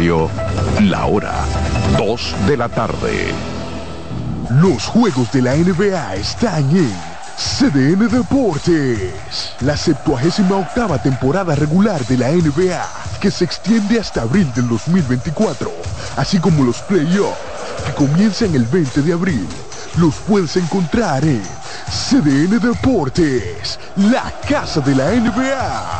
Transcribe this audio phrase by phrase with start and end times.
[0.00, 1.44] La hora
[1.98, 3.34] 2 de la tarde.
[4.48, 6.90] Los juegos de la NBA están en
[7.36, 9.12] CDN Deportes.
[9.60, 12.82] La 78 octava temporada regular de la NBA,
[13.20, 15.70] que se extiende hasta abril del 2024,
[16.16, 17.36] así como los playoffs,
[17.84, 19.50] que comienzan el 20 de abril.
[19.96, 21.42] Los puedes encontrar en
[21.90, 25.99] CDN Deportes, la casa de la NBA.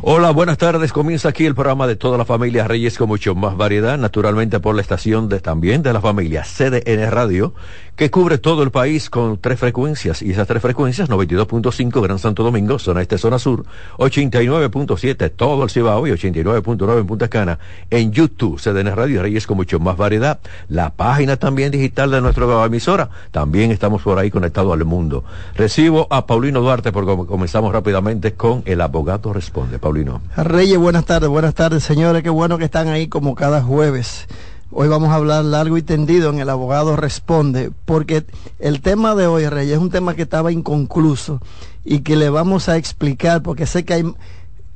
[0.00, 0.92] Hola, buenas tardes.
[0.92, 4.76] Comienza aquí el programa de toda la familia Reyes con mucho más variedad, naturalmente por
[4.76, 7.52] la estación de también de la familia CDN Radio,
[7.98, 10.22] que cubre todo el país con tres frecuencias.
[10.22, 13.64] Y esas tres frecuencias, 92.5 Gran Santo Domingo, zona este, zona sur,
[13.96, 17.58] 89.7 todo el Cibao y 89.9 en Punta Cana.
[17.90, 20.38] En YouTube, CDN Radio Reyes con mucho más variedad.
[20.68, 23.10] La página también digital de nuestra emisora.
[23.32, 25.24] También estamos por ahí conectados al mundo.
[25.56, 29.80] Recibo a Paulino Duarte porque comenzamos rápidamente con El Abogado Responde.
[29.80, 30.22] Paulino.
[30.36, 32.22] Reyes, buenas tardes, buenas tardes, señores.
[32.22, 34.28] Qué bueno que están ahí como cada jueves.
[34.70, 38.26] Hoy vamos a hablar largo y tendido en El Abogado Responde, porque
[38.58, 41.40] el tema de hoy, Reyes, es un tema que estaba inconcluso
[41.86, 44.12] y que le vamos a explicar, porque sé que hay,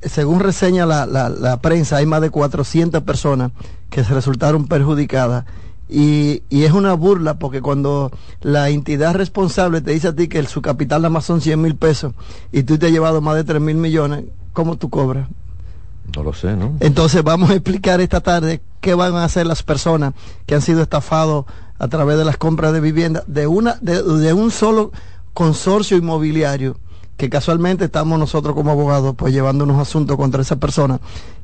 [0.01, 3.51] según reseña la, la, prensa, hay más de 400 personas
[3.91, 5.45] que se resultaron perjudicadas.
[5.87, 10.43] Y, y, es una burla porque cuando la entidad responsable te dice a ti que
[10.45, 12.13] su capital nada más son 100 mil pesos
[12.51, 15.27] y tú te has llevado más de 3 mil millones, ¿cómo tú cobras?
[16.15, 16.75] No lo sé, ¿no?
[16.79, 20.13] Entonces vamos a explicar esta tarde qué van a hacer las personas
[20.45, 21.45] que han sido estafados
[21.79, 24.91] a través de las compras de vivienda de una de, un solo
[25.33, 26.77] consorcio inmobiliario
[27.17, 30.99] que casualmente estamos nosotros como abogados pues llevando unos asuntos contra esa persona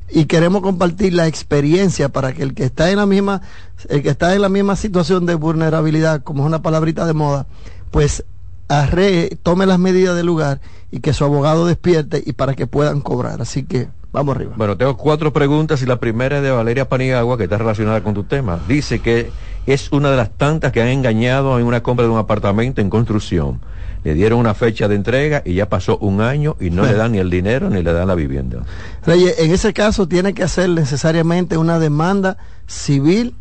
[0.08, 3.42] y queremos compartir la experiencia para que el que está en la misma
[3.88, 7.46] el que está en la misma situación de vulnerabilidad como es una palabrita de moda
[7.90, 8.24] pues
[8.70, 13.00] arre, tome las medidas del lugar y que su abogado despierte y para que puedan
[13.00, 13.42] cobrar.
[13.42, 14.52] Así que vamos arriba.
[14.56, 18.14] Bueno, tengo cuatro preguntas y la primera es de Valeria Paniagua, que está relacionada con
[18.14, 18.58] tu tema.
[18.68, 19.30] Dice que
[19.66, 22.90] es una de las tantas que han engañado en una compra de un apartamento en
[22.90, 23.60] construcción.
[24.02, 27.12] Le dieron una fecha de entrega y ya pasó un año y no le dan
[27.12, 28.62] ni el dinero ni le dan la vivienda.
[29.04, 33.34] Reyes, en ese caso tiene que hacer necesariamente una demanda civil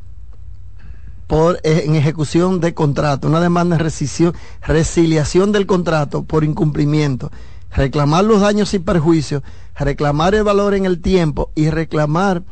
[1.28, 4.34] por, eh, en ejecución de contrato, una demanda de rescisión,
[4.66, 7.32] resiliación del contrato por incumplimiento,
[7.72, 9.44] reclamar los daños y perjuicios,
[9.76, 12.44] reclamar el valor en el tiempo y reclamar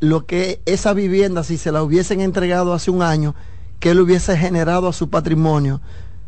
[0.00, 3.34] lo que esa vivienda, si se la hubiesen entregado hace un año,
[3.80, 5.80] que le hubiese generado a su patrimonio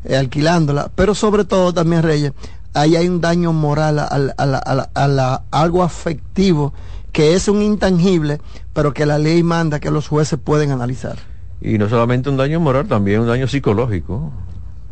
[0.04, 0.90] eh, alquilándola.
[0.94, 2.32] Pero sobre todo también, Reyes,
[2.74, 6.74] ahí hay un daño moral a, algo afectivo
[7.12, 8.40] que es un intangible,
[8.74, 11.16] pero que la ley manda que los jueces pueden analizar.
[11.62, 14.30] Y no solamente un daño moral, también un daño psicológico.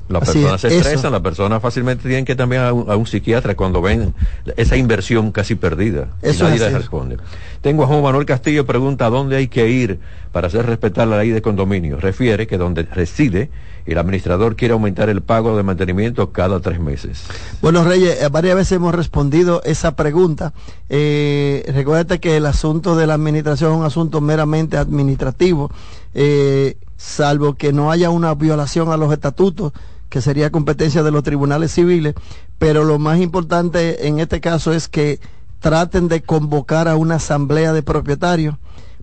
[0.08, 4.14] Las personas se estresan, las personas fácilmente tienen que también a un, psiquiatra cuando ven
[4.56, 6.08] esa inversión casi perdida.
[6.20, 7.16] Eso nadie les responde.
[7.62, 10.00] Tengo a Juan Manuel Castillo, pregunta dónde hay que ir
[10.32, 11.98] para hacer respetar la ley de condominio.
[11.98, 13.50] Refiere que donde reside
[13.86, 17.24] el administrador quiere aumentar el pago de mantenimiento cada tres meses.
[17.60, 20.54] Bueno, Reyes, eh, varias veces hemos respondido esa pregunta.
[20.88, 25.70] Eh, recuerda que el asunto de la administración es un asunto meramente administrativo,
[26.14, 29.72] eh, salvo que no haya una violación a los estatutos
[30.14, 32.14] que sería competencia de los tribunales civiles,
[32.60, 35.18] pero lo más importante en este caso es que
[35.58, 38.54] traten de convocar a una asamblea de propietarios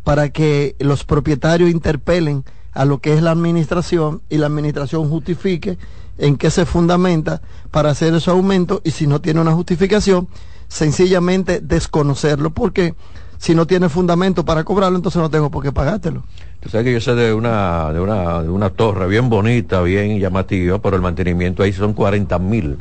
[0.05, 5.77] para que los propietarios interpelen a lo que es la administración y la administración justifique
[6.17, 7.41] en qué se fundamenta
[7.71, 10.29] para hacer ese aumento y si no tiene una justificación,
[10.69, 12.95] sencillamente desconocerlo, porque
[13.41, 16.23] si no tiene fundamento para cobrarlo, entonces no tengo por qué pagártelo.
[16.59, 20.19] Tú sabes que yo sé de una, de una, de una torre bien bonita, bien
[20.19, 22.77] llamativa, pero el mantenimiento ahí son 40 mil.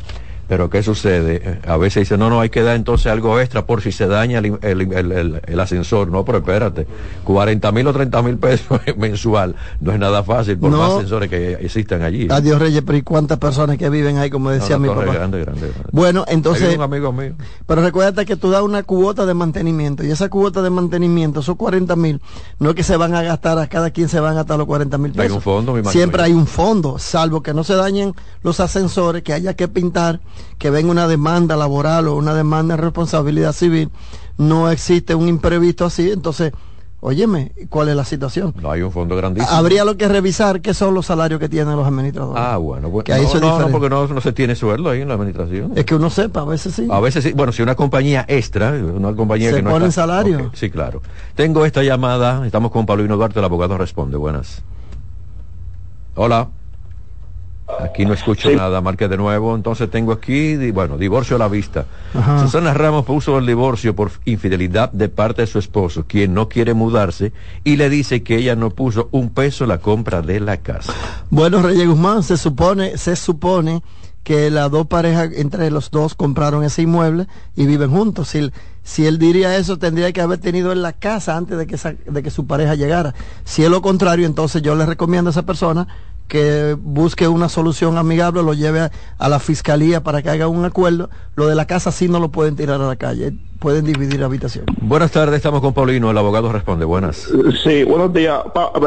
[0.50, 1.60] Pero ¿qué sucede?
[1.64, 4.40] A veces dice, no, no, hay que dar entonces algo extra por si se daña
[4.40, 6.08] el, el, el, ascensor.
[6.08, 6.88] No, pero espérate,
[7.22, 11.52] 40 mil o 30 mil pesos mensual no es nada fácil por más ascensores que
[11.52, 12.26] existen allí.
[12.28, 15.04] Adiós Reyes, pero ¿y cuántas personas que viven ahí, como decía mi papá?
[15.04, 16.74] Grande, grande, Bueno, entonces...
[16.74, 17.34] un amigo mío.
[17.64, 21.54] Pero recuerda que tú das una cuota de mantenimiento y esa cuota de mantenimiento, son
[21.54, 22.20] 40 mil,
[22.58, 24.66] no es que se van a gastar, a cada quien se van a gastar los
[24.66, 25.30] 40 mil pesos.
[25.30, 29.22] Hay un fondo, mi Siempre hay un fondo, salvo que no se dañen los ascensores,
[29.22, 30.18] que haya que pintar
[30.58, 33.90] que venga una demanda laboral o una demanda de responsabilidad civil,
[34.38, 36.52] no existe un imprevisto así, entonces
[37.02, 38.54] Óyeme, ¿cuál es la situación?
[38.60, 39.50] No hay un fondo grandísimo.
[39.50, 42.42] Habría lo que revisar qué son los salarios que tienen los administradores.
[42.44, 45.14] Ah, bueno, pues, no, no, no, porque no, no, se tiene sueldo ahí en la
[45.14, 45.72] administración.
[45.76, 46.86] Es que uno sepa, a veces sí.
[46.90, 47.32] A veces sí.
[47.32, 50.50] Bueno, si una compañía extra, una compañía que no pone salario.
[50.52, 51.00] Sí, claro.
[51.34, 54.18] Tengo esta llamada, estamos con Paulino Duarte, el abogado responde.
[54.18, 54.62] Buenas.
[56.16, 56.48] Hola.
[57.78, 59.54] Aquí no escucho nada, marque de nuevo.
[59.54, 61.86] Entonces tengo aquí, bueno, divorcio a la vista.
[62.40, 66.74] Susana Ramos puso el divorcio por infidelidad de parte de su esposo, quien no quiere
[66.74, 67.32] mudarse,
[67.64, 70.92] y le dice que ella no puso un peso en la compra de la casa.
[71.30, 73.82] Bueno, Reyes Guzmán, se supone, se supone
[74.22, 77.26] que las dos parejas, entre los dos, compraron ese inmueble
[77.56, 78.28] y viven juntos.
[78.28, 78.50] Si,
[78.82, 81.76] si él diría eso, tendría que haber tenido en la casa antes de que,
[82.06, 83.14] de que su pareja llegara.
[83.44, 85.88] Si es lo contrario, entonces yo le recomiendo a esa persona
[86.30, 88.88] que busque una solución amigable, lo lleve
[89.18, 91.10] a, la fiscalía para que haga un acuerdo.
[91.34, 94.64] Lo de la casa sí no lo pueden tirar a la calle, pueden dividir habitación.
[94.80, 96.84] Buenas tardes, estamos con Paulino, el abogado responde.
[96.84, 97.28] Buenas.
[97.64, 98.42] Sí, buenos días,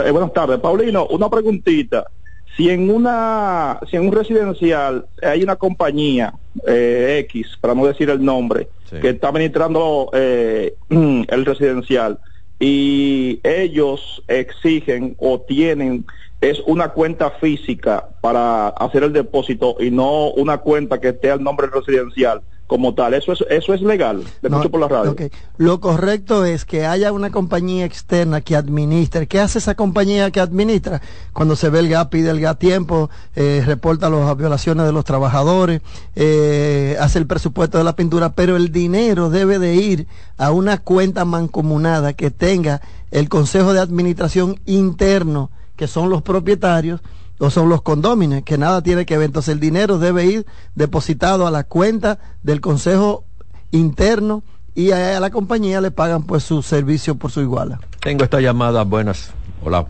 [0.05, 0.59] eh, buenas tardes.
[0.59, 2.07] Paulino, una preguntita.
[2.55, 6.33] Si en una, si en un residencial hay una compañía
[6.65, 8.69] eh, X, para no decir el nombre,
[9.01, 12.19] que está administrando eh, el residencial
[12.59, 16.05] y ellos exigen o tienen
[16.43, 21.41] es una cuenta física para hacer el depósito y no una cuenta que esté al
[21.41, 23.13] nombre residencial como tal.
[23.13, 25.15] Eso es, eso es legal, de mucho por la radio.
[25.57, 29.27] Lo correcto es que haya una compañía externa que administre.
[29.27, 31.01] ¿Qué hace esa compañía que administra?
[31.31, 35.05] Cuando se ve el GAP, pide el GAP tiempo, eh, reporta las violaciones de los
[35.05, 35.81] trabajadores,
[36.15, 40.07] eh, hace el presupuesto de la pintura, pero el dinero debe de ir
[40.37, 42.81] a una cuenta mancomunada que tenga
[43.11, 45.51] el Consejo de Administración interno
[45.83, 47.01] que son los propietarios
[47.39, 49.25] o son los condóminos, que nada tiene que ver.
[49.25, 50.45] Entonces el dinero debe ir
[50.75, 53.25] depositado a la cuenta del Consejo
[53.71, 54.43] Interno
[54.75, 57.81] y a, la compañía le pagan pues su servicio por su iguala.
[57.99, 59.33] Tengo esta llamada, buenas.
[59.61, 59.85] Hola.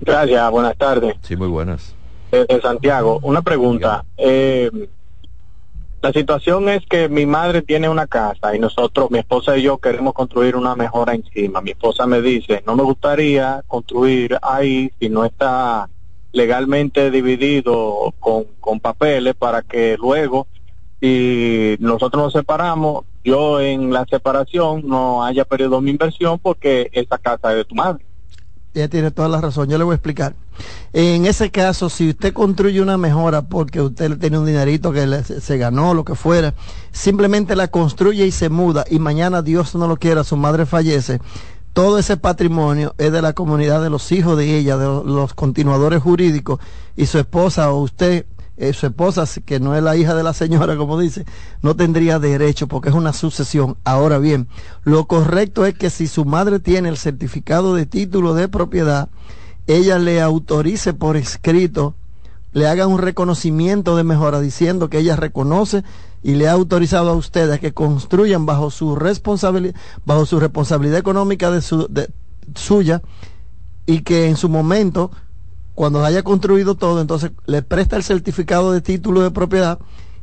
[0.00, 1.16] Gracias, buenas tardes.
[1.22, 1.92] Sí, muy buenas.
[2.30, 4.04] Desde Santiago, una pregunta.
[4.16, 4.70] Eh,
[6.02, 9.78] la situación es que mi madre tiene una casa y nosotros, mi esposa y yo,
[9.78, 11.60] queremos construir una mejora encima.
[11.60, 15.90] Mi esposa me dice, no me gustaría construir ahí si no está
[16.32, 20.46] legalmente dividido con, con papeles para que luego,
[21.00, 27.18] si nosotros nos separamos, yo en la separación no haya perdido mi inversión porque esa
[27.18, 28.04] casa es de tu madre.
[28.72, 30.34] Ella tiene toda la razón, yo le voy a explicar.
[30.92, 35.58] En ese caso, si usted construye una mejora porque usted tiene un dinerito que se
[35.58, 36.54] ganó, lo que fuera,
[36.92, 41.20] simplemente la construye y se muda y mañana Dios no lo quiera, su madre fallece,
[41.72, 46.02] todo ese patrimonio es de la comunidad de los hijos de ella, de los continuadores
[46.02, 46.58] jurídicos
[46.96, 48.26] y su esposa o usted
[48.60, 51.24] eh, su esposa, que no es la hija de la señora, como dice,
[51.62, 53.78] no tendría derecho porque es una sucesión.
[53.84, 54.48] Ahora bien,
[54.84, 59.08] lo correcto es que si su madre tiene el certificado de título de propiedad,
[59.66, 61.94] ella le autorice por escrito,
[62.52, 65.84] le haga un reconocimiento de mejora diciendo que ella reconoce
[66.22, 69.74] y le ha autorizado a ustedes que construyan bajo su responsabilidad,
[70.04, 72.10] bajo su responsabilidad económica de su, de,
[72.54, 73.02] suya
[73.86, 75.10] y que en su momento
[75.74, 79.78] cuando haya construido todo, entonces le presta el certificado de título de propiedad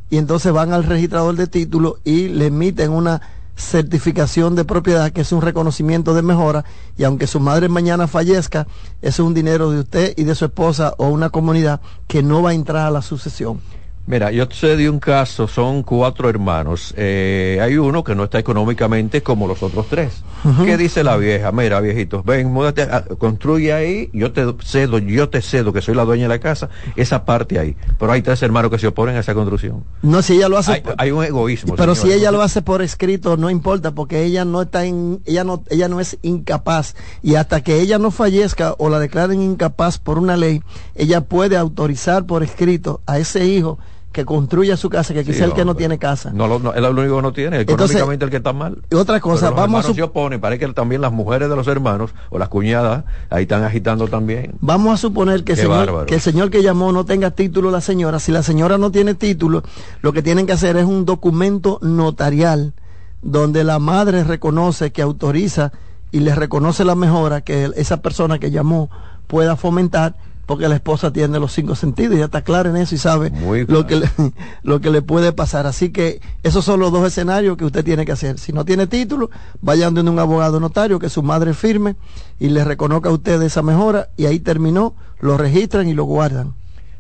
[0.10, 3.22] y entonces van al registrador de título y le emiten una
[3.58, 6.64] certificación de propiedad que es un reconocimiento de mejora
[6.98, 8.68] y aunque su madre mañana fallezca,
[9.02, 12.52] es un dinero de usted y de su esposa o una comunidad que no va
[12.52, 13.60] a entrar a la sucesión.
[14.08, 16.94] Mira, yo sé de un caso, son cuatro hermanos.
[16.96, 20.24] Eh, hay uno que no está económicamente como los otros tres.
[20.64, 21.52] ¿Qué dice la vieja?
[21.52, 22.88] Mira, viejitos, ven, múdate,
[23.18, 26.70] construye ahí, yo te cedo, yo te cedo que soy la dueña de la casa,
[26.96, 27.76] esa parte ahí.
[28.00, 29.84] Pero hay tres hermanos que se oponen a esa construcción.
[30.02, 30.84] No, si ella lo hace.
[30.98, 31.76] Hay, un egoísmo.
[31.76, 35.44] Pero si ella lo hace por escrito, no importa, porque ella no está en, ella
[35.44, 36.96] no, ella no es incapaz.
[37.22, 40.62] Y hasta que ella no fallezca o la declaren incapaz por una ley,
[40.96, 43.80] ella puede autorizar por escrito a ese hijo
[44.12, 46.32] que construya su casa, que quizá el que no tiene casa.
[46.34, 48.80] No, no, es el único que no tiene, económicamente el que está mal.
[48.90, 52.12] Y otra cosa, vamos a se oponen, parece que también las mujeres de los hermanos
[52.30, 54.56] o las cuñadas ahí están agitando también.
[54.60, 58.20] Vamos a suponer que, señor, que el señor que llamó no tenga título la señora.
[58.20, 59.64] Si la señora no tiene título,
[60.02, 62.74] lo que tienen que hacer es un documento notarial
[63.22, 65.72] donde la madre reconoce que autoriza
[66.12, 68.90] y le reconoce la mejora que esa persona que llamó
[69.28, 70.16] pueda fomentar
[70.48, 73.32] porque la esposa tiene los cinco sentidos y ya está clara en eso y sabe
[73.68, 74.10] lo, que le,
[74.64, 75.68] lo que le puede pasar.
[75.68, 78.40] Así que esos son los dos escenarios que usted tiene que hacer.
[78.40, 79.30] Si no tiene título,
[79.62, 81.98] vayan donde un abogado notario que su madre firme
[82.40, 86.54] y le reconozca a usted esa mejora y ahí terminó, lo registran y lo guardan.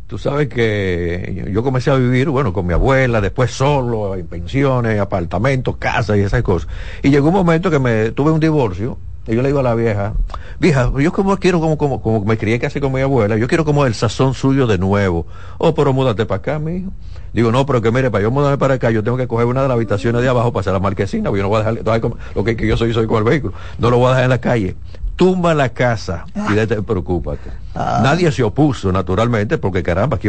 [0.07, 4.99] Tú sabes que yo comencé a vivir, bueno, con mi abuela, después solo, en pensiones,
[4.99, 6.69] apartamentos, casas y esas cosas.
[7.01, 8.97] Y llegó un momento que me tuve un divorcio
[9.35, 10.13] yo le digo a la vieja,
[10.59, 13.65] vieja, yo como quiero como, como, como me crié casi con mi abuela, yo quiero
[13.65, 15.25] como el sazón suyo de nuevo.
[15.57, 16.91] Oh, pero múdate para acá, mijo.
[17.33, 19.61] Digo, no, pero que mire, para yo mudarme para acá, yo tengo que coger una
[19.61, 22.13] de las habitaciones de abajo para hacer la marquesina, porque yo no voy a dejar,
[22.35, 23.53] lo que, yo soy, soy con el vehículo.
[23.77, 24.75] No lo voy a dejar en la calle
[25.17, 27.49] tumba la casa y de te preocúpate.
[27.75, 28.01] Ah.
[28.03, 30.19] Nadie se opuso, naturalmente, porque caramba,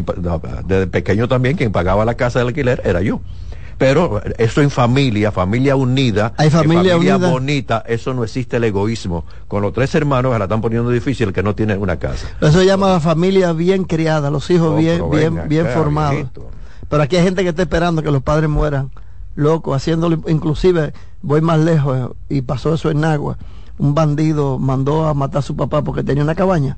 [0.67, 3.21] desde pequeño también quien pagaba la casa del alquiler era yo.
[3.79, 9.25] Pero eso en familia, familia unida, Hay familia, bonita, eso no existe el egoísmo.
[9.47, 12.29] Con los tres hermanos se la están poniendo difícil que no tienen una casa.
[12.41, 16.27] Eso se llama familia bien criada, los hijos bien, bien, bien formados.
[16.89, 18.91] Pero aquí hay gente que está esperando que los padres mueran,
[19.37, 20.93] loco, haciéndolo, inclusive
[21.23, 23.39] voy más lejos y pasó eso en Agua
[23.79, 26.77] un bandido mandó a matar a su papá porque tenía una cabaña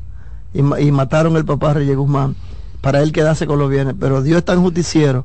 [0.52, 2.37] y, mataron el papá Reyes Guzmán
[2.80, 3.95] para él quedarse con los bienes.
[3.99, 5.25] Pero Dios es tan justiciero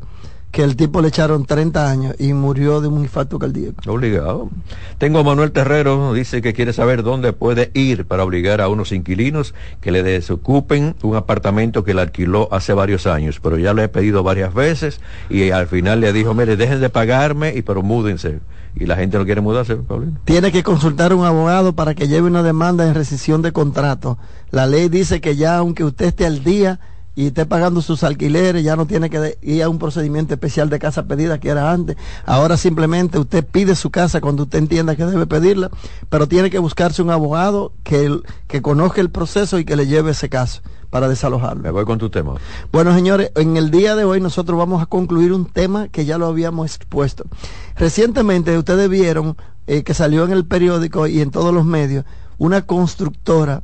[0.51, 3.91] que el tipo le echaron 30 años y murió de un infarto cardíaco.
[3.91, 4.49] Obligado.
[4.97, 8.91] Tengo a Manuel Terrero, dice que quiere saber dónde puede ir para obligar a unos
[8.91, 13.83] inquilinos que le desocupen un apartamento que le alquiló hace varios años, pero ya le
[13.83, 17.83] he pedido varias veces y al final le dijo, mire, dejen de pagarme y pero
[17.83, 18.39] múdense
[18.75, 20.19] y la gente no quiere mudarse, Paulino.
[20.25, 24.17] Tiene que consultar a un abogado para que lleve una demanda en rescisión de contrato.
[24.51, 26.79] La ley dice que ya aunque usted esté al día
[27.15, 30.79] y esté pagando sus alquileres, ya no tiene que ir a un procedimiento especial de
[30.79, 31.95] casa pedida que era antes.
[32.25, 35.71] Ahora simplemente usted pide su casa cuando usted entienda que debe pedirla,
[36.09, 40.11] pero tiene que buscarse un abogado que, que conozca el proceso y que le lleve
[40.11, 41.63] ese caso para desalojarlo.
[41.63, 42.35] Me voy con tu tema.
[42.71, 46.17] Bueno, señores, en el día de hoy nosotros vamos a concluir un tema que ya
[46.17, 47.25] lo habíamos expuesto.
[47.75, 52.05] Recientemente ustedes vieron eh, que salió en el periódico y en todos los medios
[52.37, 53.63] una constructora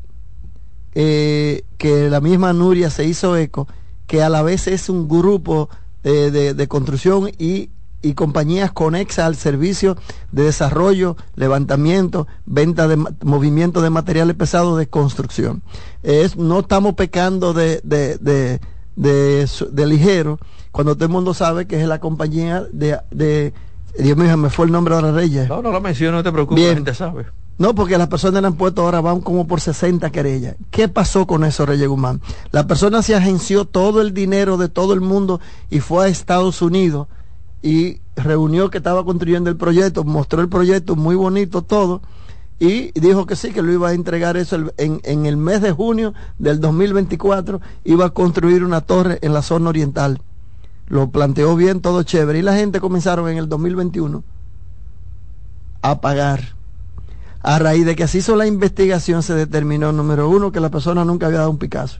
[0.93, 3.67] eh, que la misma Nuria se hizo eco,
[4.07, 5.69] que a la vez es un grupo
[6.03, 7.69] eh, de, construcción y,
[8.01, 9.95] y, compañías conexas al servicio
[10.31, 15.62] de desarrollo, levantamiento, venta de movimiento de materiales pesados de construcción.
[16.03, 18.60] Es, no estamos pecando de, de, de,
[18.95, 20.39] de, ligero
[20.71, 23.53] cuando todo el mundo sabe que es la compañía de, de
[23.98, 25.50] Dios mío, me fue el nombre de la Reyes.
[25.50, 27.25] No, no lo menciono, no te preocupes, la gente sabe.
[27.58, 30.55] No, porque las personas le han puesto ahora van como por 60 querellas.
[30.72, 32.22] ¿Qué pasó con eso, Reyes Guzmán?
[32.51, 35.39] La persona se agenció todo el dinero de todo el mundo
[35.70, 37.08] y fue a Estados Unidos
[37.62, 42.01] y reunió que estaba construyendo el proyecto, mostró el proyecto muy bonito todo
[42.62, 45.72] y dijo que sí, que lo iba a entregar eso en, en el mes de
[45.72, 50.22] junio del 2024, iba a construir una torre en la zona oriental.
[50.88, 52.38] Lo planteó bien, todo chévere.
[52.38, 54.24] Y la gente comenzaron en el 2021
[55.81, 56.55] a pagar
[57.43, 61.05] a raíz de que se hizo la investigación se determinó, número uno, que la persona
[61.05, 62.00] nunca había dado un Picasso.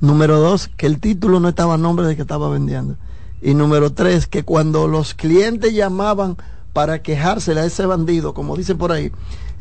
[0.00, 2.96] Número dos, que el título no estaba a nombre de que estaba vendiendo.
[3.42, 6.36] Y número tres, que cuando los clientes llamaban
[6.72, 9.12] para quejársele a ese bandido, como dicen por ahí,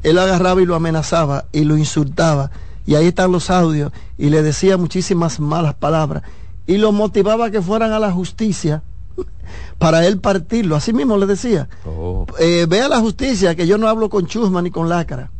[0.03, 2.51] él agarraba y lo amenazaba y lo insultaba.
[2.86, 6.24] Y ahí están los audios y le decía muchísimas malas palabras.
[6.67, 8.84] Y lo motivaba a que fueran a la justicia
[9.77, 10.75] para él partirlo.
[10.75, 11.69] Así mismo le decía.
[11.86, 12.25] Oh.
[12.39, 15.31] Eh, vea la justicia, que yo no hablo con chusma ni con lacra.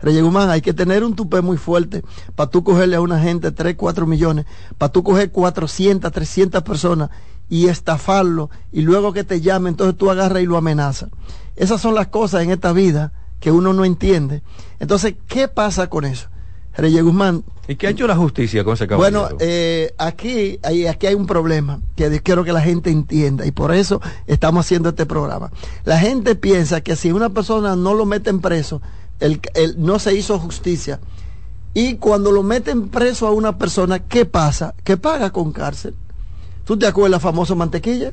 [0.00, 2.02] Reyes Guzmán, hay que tener un tupé muy fuerte
[2.34, 7.10] para tú cogerle a una gente 3, 4 millones, para tú coger 400, 300 personas
[7.48, 11.10] y estafarlo y luego que te llame, entonces tú agarras y lo amenazas.
[11.54, 14.42] Esas son las cosas en esta vida que uno no entiende.
[14.80, 16.28] Entonces, ¿qué pasa con eso?
[16.76, 17.44] Reyes Guzmán.
[17.68, 19.20] ¿Y qué ha hecho la justicia con ese caballero?
[19.20, 23.50] Bueno, eh, aquí, hay, aquí hay un problema que quiero que la gente entienda y
[23.50, 25.50] por eso estamos haciendo este programa.
[25.84, 28.82] La gente piensa que si una persona no lo meten preso,
[29.20, 29.40] el,
[29.78, 31.00] no se hizo justicia.
[31.74, 34.74] Y cuando lo meten preso a una persona, ¿qué pasa?
[34.84, 35.94] Que paga con cárcel.
[36.64, 38.12] ¿Tú te acuerdas famoso Mantequilla?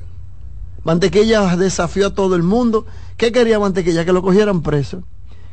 [0.84, 2.86] Mantequilla desafió a todo el mundo.
[3.18, 4.06] ¿Qué quería Mantequilla?
[4.06, 5.04] Que lo cogieran preso.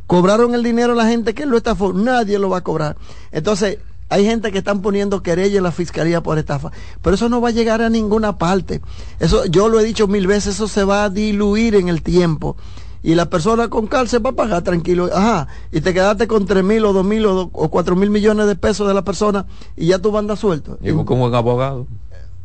[0.07, 2.97] Cobraron el dinero la gente que lo estafó, nadie lo va a cobrar.
[3.33, 6.71] Entonces, hay gente que están poniendo querella en la fiscalía por estafa,
[7.03, 8.81] pero eso no va a llegar a ninguna parte.
[9.19, 12.57] Eso yo lo he dicho mil veces, eso se va a diluir en el tiempo.
[13.03, 15.09] Y la persona con cárcel va a pagar tranquilo.
[15.13, 18.57] Ajá, y te quedaste con tres mil o dos mil o, cuatro mil millones de
[18.57, 19.47] pesos de la persona
[19.77, 20.79] y ya tú bandas suelto.
[20.83, 21.87] Y como un abogado.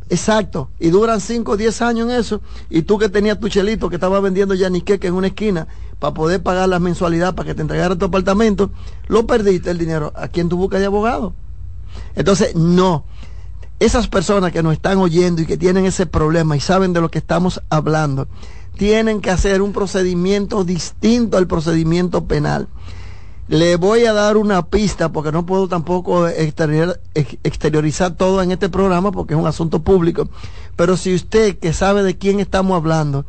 [0.10, 3.89] Exacto, y duran 5 o 10 años en eso, y tú que tenías tu chelito
[3.89, 5.67] que estaba vendiendo ya que en una esquina
[6.00, 8.72] para poder pagar la mensualidad para que te entregara tu apartamento,
[9.08, 10.12] lo perdiste el dinero.
[10.15, 11.34] ¿A quién tú buscas de abogado?
[12.15, 13.05] Entonces, no.
[13.79, 17.10] Esas personas que nos están oyendo y que tienen ese problema y saben de lo
[17.10, 18.27] que estamos hablando,
[18.77, 22.67] tienen que hacer un procedimiento distinto al procedimiento penal.
[23.51, 29.12] Le voy a dar una pista porque no puedo tampoco exteriorizar todo en este programa
[29.12, 30.29] porque es un asunto público.
[30.77, 33.25] Pero si usted que sabe de quién estamos hablando,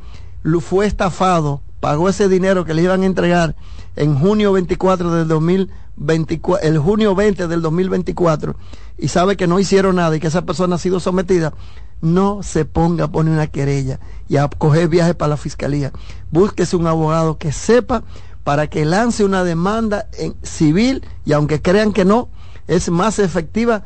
[0.61, 3.57] fue estafado, pagó ese dinero que le iban a entregar
[3.97, 8.55] en junio 24 del 2024, el junio 20 del 2024
[8.99, 11.53] y sabe que no hicieron nada y que esa persona ha sido sometida,
[12.01, 13.99] no se ponga a poner una querella
[14.29, 15.91] y a coger viaje para la fiscalía.
[16.31, 18.05] Búsquese un abogado que sepa
[18.45, 20.09] para que lance una demanda
[20.43, 22.29] civil y aunque crean que no,
[22.67, 23.85] es más efectiva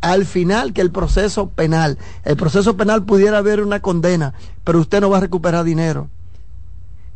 [0.00, 1.98] al final que el proceso penal.
[2.24, 6.08] El proceso penal pudiera haber una condena, pero usted no va a recuperar dinero.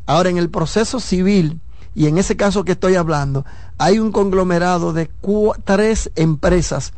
[0.07, 1.61] Ahora, en el proceso civil,
[1.95, 3.45] y en ese caso que estoy hablando,
[3.77, 5.11] hay un conglomerado de
[5.65, 6.95] tres empresas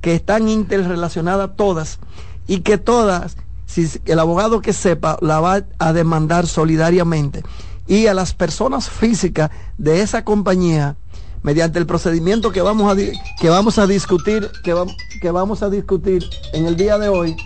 [0.00, 1.98] que están interrelacionadas todas
[2.46, 7.42] y que todas, si el abogado que sepa, la va a demandar solidariamente.
[7.86, 10.96] Y a las personas físicas de esa compañía,
[11.42, 14.74] mediante el procedimiento que vamos a, que vamos a discutir, que,
[15.20, 17.36] que vamos a discutir en el día de hoy,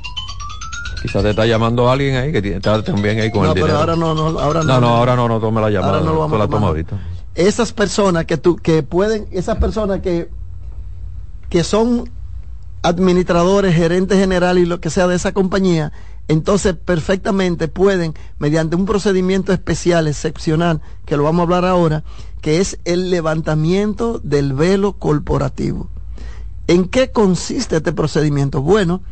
[1.02, 3.78] Quizás te está llamando alguien ahí que está también ahí con el dinero.
[3.78, 4.66] ahora no, no, ahora no.
[4.66, 5.99] No, no, ahora no, no tome la llamada.
[5.99, 6.99] Ahora no lo vamos la toma ahorita.
[7.35, 10.28] Esas personas que tú, que pueden, esas personas que,
[11.49, 12.11] que son
[12.83, 15.93] administradores, gerentes generales y lo que sea de esa compañía,
[16.28, 22.02] entonces perfectamente pueden, mediante un procedimiento especial, excepcional, que lo vamos a hablar ahora,
[22.40, 25.88] que es el levantamiento del velo corporativo.
[26.66, 28.61] ¿En qué consiste este procedimiento?
[28.61, 29.02] Bueno,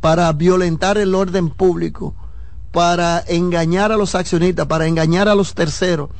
[0.00, 2.14] para violentar el orden público,
[2.72, 6.10] para engañar a los accionistas, para engañar a los terceros,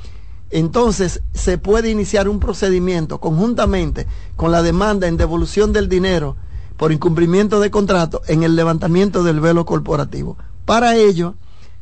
[0.50, 4.06] entonces se puede iniciar un procedimiento conjuntamente
[4.36, 6.36] con la demanda en devolución del dinero
[6.76, 10.38] por incumplimiento de contrato en el levantamiento del velo corporativo.
[10.64, 11.34] Para ello,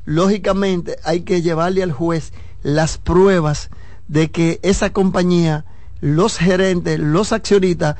[0.04, 3.70] lógicamente, hay que llevarle al juez las pruebas
[4.08, 5.64] de que esa compañía,
[6.00, 7.96] los gerentes, los accionistas,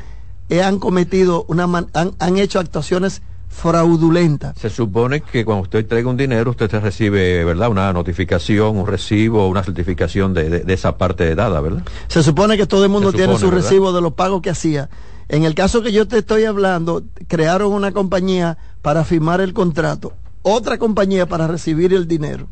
[0.48, 4.54] eh, han cometido una han, han hecho actuaciones fraudulenta.
[4.56, 7.68] Se supone que cuando usted entrega un dinero, usted recibe, ¿verdad?
[7.70, 11.83] Una notificación, un recibo, una certificación de, esa parte dada, ¿verdad?
[12.09, 14.88] Se supone que todo el mundo tiene su recibo de los pagos que hacía.
[15.28, 20.12] En el caso que yo te estoy hablando, crearon una compañía para firmar el contrato,
[20.42, 22.48] otra compañía para recibir el dinero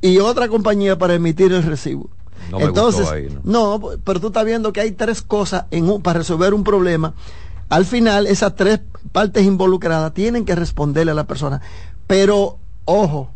[0.00, 2.10] y otra compañía para emitir el recibo.
[2.50, 3.06] No Entonces,
[3.44, 3.80] ¿no?
[4.04, 7.14] pero tú estás viendo que hay tres cosas en para resolver un problema.
[7.68, 8.80] Al final, esas tres
[9.12, 11.60] partes involucradas tienen que responderle a la persona.
[12.08, 13.30] Pero, ojo,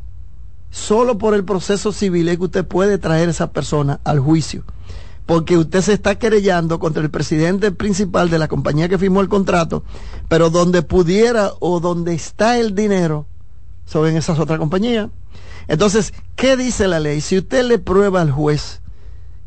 [0.71, 4.65] solo por el proceso civil es que usted puede traer a esa persona al juicio.
[5.27, 9.29] Porque usted se está querellando contra el presidente principal de la compañía que firmó el
[9.29, 9.85] contrato,
[10.29, 13.27] pero donde pudiera o donde está el dinero
[13.87, 15.09] son en esas otras compañías.
[15.69, 17.21] Entonces, ¿qué dice la ley?
[17.21, 18.83] Si usted le prueba al juez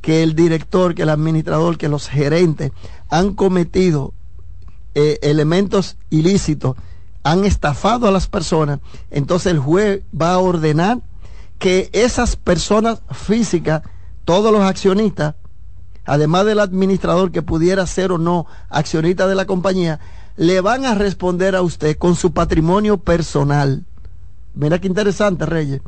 [0.08, 2.72] que el director, que el administrador, que los gerentes
[3.10, 4.14] han cometido
[4.96, 6.78] eh, elementos ilícitos
[7.24, 8.80] han estafado a las personas,
[9.12, 11.02] entonces el juez va a ordenar
[11.60, 13.82] que esas personas físicas,
[14.24, 15.36] todos los accionistas,
[16.06, 20.00] además del administrador que pudiera ser o no accionista de la compañía,
[20.38, 23.84] le van a responder a usted con su patrimonio personal.
[24.54, 25.82] Mira qué interesante, Reyes.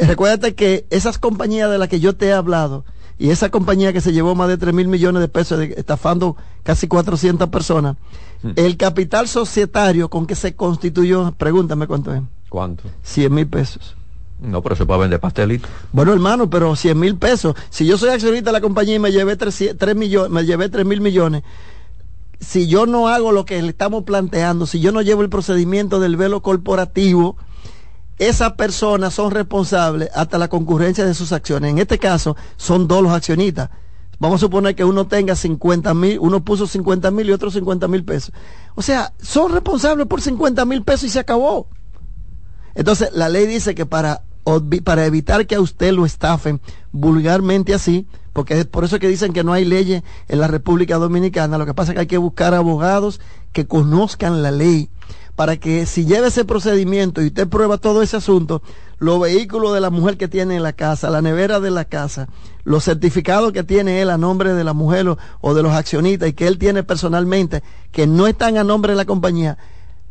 [0.00, 2.84] Recuérdate que esas compañías de las que yo te he hablado,
[3.22, 6.88] y esa compañía que se llevó más de 3 mil millones de pesos estafando casi
[6.88, 7.96] 400 personas,
[8.42, 8.50] hmm.
[8.56, 12.20] el capital societario con que se constituyó, pregúntame cuánto es.
[12.48, 12.82] ¿Cuánto?
[13.04, 13.94] 100 mil pesos.
[14.40, 15.70] No, pero se puede vender pastelitos.
[15.92, 17.54] Bueno, hermano, pero 100 mil pesos.
[17.70, 20.84] Si yo soy accionista de la compañía y me llevé 3, millones, me llevé 3
[20.84, 21.44] mil millones,
[22.40, 26.00] si yo no hago lo que le estamos planteando, si yo no llevo el procedimiento
[26.00, 27.36] del velo corporativo,
[28.28, 31.70] esas personas son responsables hasta la concurrencia de sus acciones.
[31.70, 33.70] En este caso, son dos los accionistas.
[34.20, 37.88] Vamos a suponer que uno tenga 50 mil, uno puso 50 mil y otro 50
[37.88, 38.32] mil pesos.
[38.76, 41.66] O sea, son responsables por 50 mil pesos y se acabó.
[42.76, 44.22] Entonces, la ley dice que para,
[44.84, 46.60] para evitar que a usted lo estafen
[46.92, 50.96] vulgarmente así, porque es por eso que dicen que no hay leyes en la República
[50.98, 53.20] Dominicana, lo que pasa es que hay que buscar abogados
[53.52, 54.88] que conozcan la ley
[55.42, 58.62] para que si lleva ese procedimiento y usted prueba todo ese asunto,
[58.98, 62.28] los vehículos de la mujer que tiene en la casa, la nevera de la casa,
[62.62, 66.32] los certificados que tiene él a nombre de la mujer o, de los accionistas y
[66.32, 69.58] que él tiene personalmente, que no están a nombre de la compañía,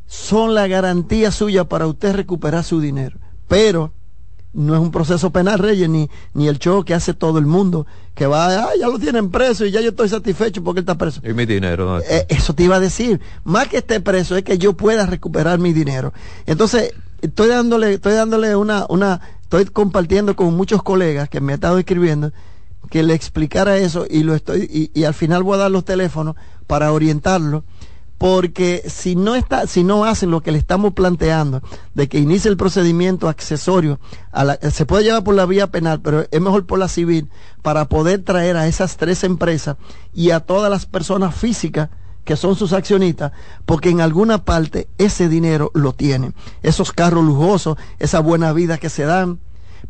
[0.05, 3.17] son la garantía suya para usted recuperar su dinero.
[3.47, 3.93] Pero
[4.53, 7.87] no es un proceso penal, Reyes, ni, ni el show que hace todo el mundo,
[8.15, 10.97] que va, ah, ya lo tienen preso y ya yo estoy satisfecho porque él está
[10.97, 11.21] preso.
[11.23, 11.99] ¿Y mi dinero?
[11.99, 13.21] Eh, eso te iba a decir.
[13.43, 16.13] Más que esté preso es que yo pueda recuperar mi dinero.
[16.45, 21.55] Entonces, estoy dándole, estoy dándole una, una, estoy compartiendo con muchos colegas que me han
[21.55, 22.31] estado escribiendo
[22.89, 25.85] que le explicara eso y lo estoy, y, y al final voy a dar los
[25.85, 26.35] teléfonos
[26.67, 27.63] para orientarlo
[28.21, 31.63] porque si no está, si no hacen lo que le estamos planteando,
[31.95, 33.99] de que inicie el procedimiento accesorio,
[34.71, 37.31] se puede llevar por la vía penal, pero es mejor por la civil,
[37.63, 39.77] para poder traer a esas tres empresas
[40.13, 41.89] y a todas las personas físicas
[42.23, 43.31] que son sus accionistas,
[43.65, 46.35] porque en alguna parte ese dinero lo tienen.
[46.61, 49.39] Esos carros lujosos, esa buena vida que se dan,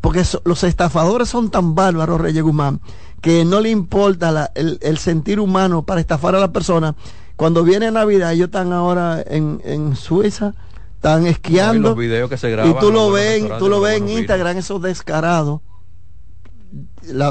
[0.00, 2.80] porque los estafadores son tan bárbaros, Reyes Guzmán,
[3.20, 6.96] que no le importa el, el sentir humano para estafar a la persona
[7.42, 10.54] cuando viene Navidad, ellos están ahora en, en Suiza,
[10.94, 12.00] están esquiando.
[12.00, 15.60] y tú lo ves, tú lo ves en Instagram, esos descarados.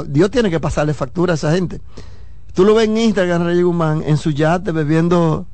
[0.08, 1.80] Dios tiene que pasarle factura a esa gente.
[2.52, 5.46] Tú lo ves en Instagram, Rey Guzmán, en su yate bebiendo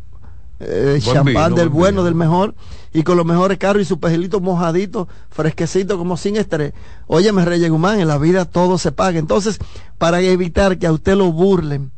[0.59, 2.57] eh, champán del bueno, del mejor,
[2.93, 6.73] y con los mejores carros y su pejilito mojadito, fresquecito, como sin estrés.
[7.07, 9.21] Óyeme, Rey Guzmán, en la vida todo se paga.
[9.21, 9.61] Entonces,
[9.99, 11.93] para evitar que a usted lo burlen,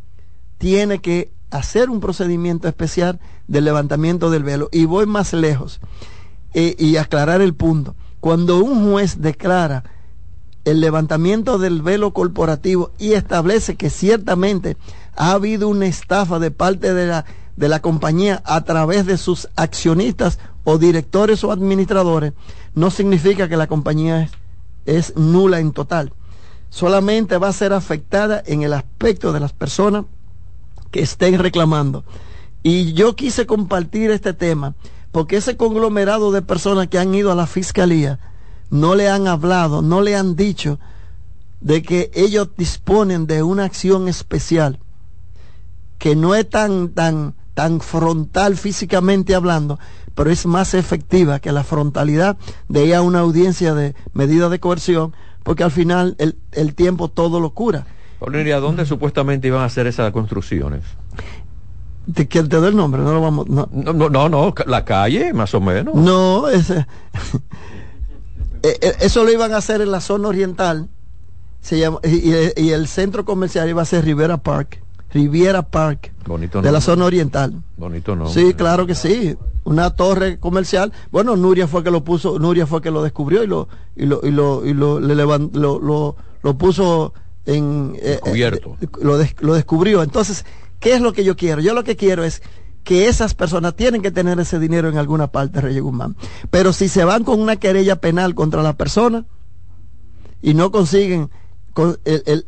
[0.58, 4.68] tiene que hacer un procedimiento especial de levantamiento del velo.
[4.72, 5.80] Y voy más lejos
[6.54, 7.94] eh, y aclarar el punto.
[8.20, 9.84] Cuando un juez declara
[10.64, 14.76] el levantamiento del velo corporativo y establece que ciertamente
[15.16, 17.24] ha habido una estafa de parte de la,
[17.56, 22.34] de la compañía a través de sus accionistas o directores o administradores,
[22.74, 24.30] no significa que la compañía es,
[24.86, 26.12] es nula en total.
[26.68, 30.04] Solamente va a ser afectada en el aspecto de las personas
[30.90, 32.04] que estén reclamando.
[32.62, 34.74] Y yo quise compartir este tema
[35.12, 38.20] porque ese conglomerado de personas que han ido a la fiscalía
[38.70, 40.78] no le han hablado, no le han dicho
[41.60, 44.78] de que ellos disponen de una acción especial
[45.98, 49.78] que no es tan tan tan frontal físicamente hablando,
[50.14, 54.60] pero es más efectiva que la frontalidad de ir a una audiencia de medida de
[54.60, 57.86] coerción, porque al final el, el tiempo todo lo cura.
[58.20, 60.82] ¿Y ¿a dónde supuestamente iban a hacer esas construcciones?
[62.14, 63.02] ¿Te, te doy el nombre?
[63.02, 63.48] No lo vamos.
[63.48, 63.68] No.
[63.72, 65.94] No, no, no, la calle, más o menos.
[65.94, 66.86] No, ese,
[68.62, 70.88] eh, eh, eso lo iban a hacer en la zona oriental.
[71.60, 74.82] Se llama, y, y, el centro comercial iba a ser Rivera Park.
[75.12, 76.12] Riviera Park.
[76.26, 77.62] Bonito De la zona oriental.
[77.76, 78.28] Bonito no.
[78.28, 79.36] Sí, claro que sí.
[79.64, 80.92] Una torre comercial.
[81.10, 84.20] Bueno, Nuria fue que lo puso, Nuria fue que lo descubrió y lo, y lo,
[84.24, 87.12] y lo, y lo, le lo, lo, lo puso
[87.46, 88.60] en, eh, eh,
[89.00, 90.02] lo, lo descubrió.
[90.02, 90.44] Entonces,
[90.78, 91.60] ¿qué es lo que yo quiero?
[91.60, 92.42] Yo lo que quiero es
[92.84, 96.16] que esas personas tienen que tener ese dinero en alguna parte, Reyes Guzmán.
[96.50, 99.26] Pero si se van con una querella penal contra la persona
[100.42, 101.30] y no consiguen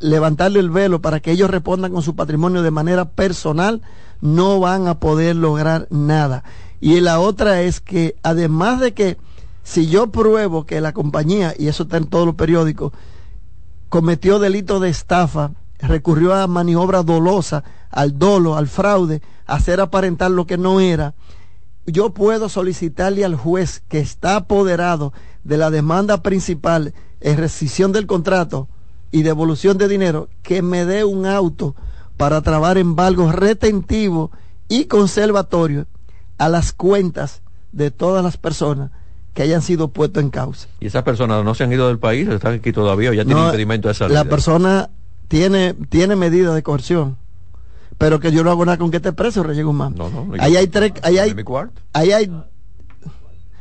[0.01, 3.83] levantarle el velo para que ellos respondan con su patrimonio de manera personal,
[4.21, 6.45] no van a poder lograr nada.
[6.81, 9.17] Y la otra es que además de que
[9.63, 12.93] si yo pruebo que la compañía, y eso está en todos los periódicos,
[13.93, 20.31] cometió delito de estafa, recurrió a maniobra dolosa, al dolo, al fraude, a hacer aparentar
[20.31, 21.13] lo que no era,
[21.85, 25.13] yo puedo solicitarle al juez que está apoderado
[25.45, 28.67] de la demanda principal en rescisión del contrato
[29.11, 31.77] y devolución de dinero que me dé un auto
[32.17, 34.31] para trabar embargos retentivos
[34.71, 35.87] y conservatorio
[36.39, 38.91] a las cuentas de todas las personas
[39.35, 40.69] que hayan sido puestos en causa.
[40.81, 42.29] ¿Y esas personas no se han ido del país?
[42.29, 44.23] ¿Están aquí todavía o ya tienen impedimento de salida?
[44.23, 44.91] La persona
[45.29, 47.17] tiene, tiene medida de coerción.
[47.99, 49.95] Pero que yo no hago nada con que esté preso, Reyes Guzmán.
[49.97, 50.27] No, no.
[50.39, 51.35] Ahí hay tres, ahí hay,
[51.93, 52.33] ahí hay,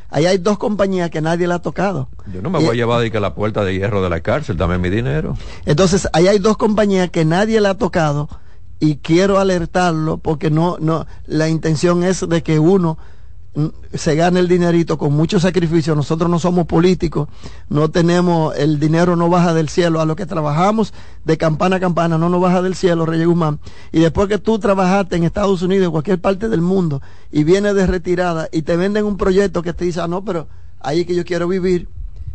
[0.09, 2.09] ahí hay dos compañías que nadie le ha tocado.
[2.33, 4.57] Yo no me voy a llevar de que la puerta de hierro de la cárcel,
[4.57, 5.37] dame mi dinero.
[5.65, 8.29] Entonces, ahí hay dos compañías que nadie le ha tocado
[8.79, 12.97] y quiero alertarlo porque no, no, la intención es de que uno
[13.93, 15.93] se gana el dinerito con mucho sacrificio.
[15.95, 17.27] Nosotros no somos políticos,
[17.69, 19.99] no tenemos, el dinero no baja del cielo.
[19.99, 20.93] A lo que trabajamos
[21.25, 23.59] de campana a campana no nos baja del cielo, Reyes Guzmán.
[23.91, 27.75] Y después que tú trabajaste en Estados Unidos, en cualquier parte del mundo, y vienes
[27.75, 30.47] de retirada y te venden un proyecto que te dice, ah, no, pero
[30.79, 31.89] ahí que yo quiero vivir.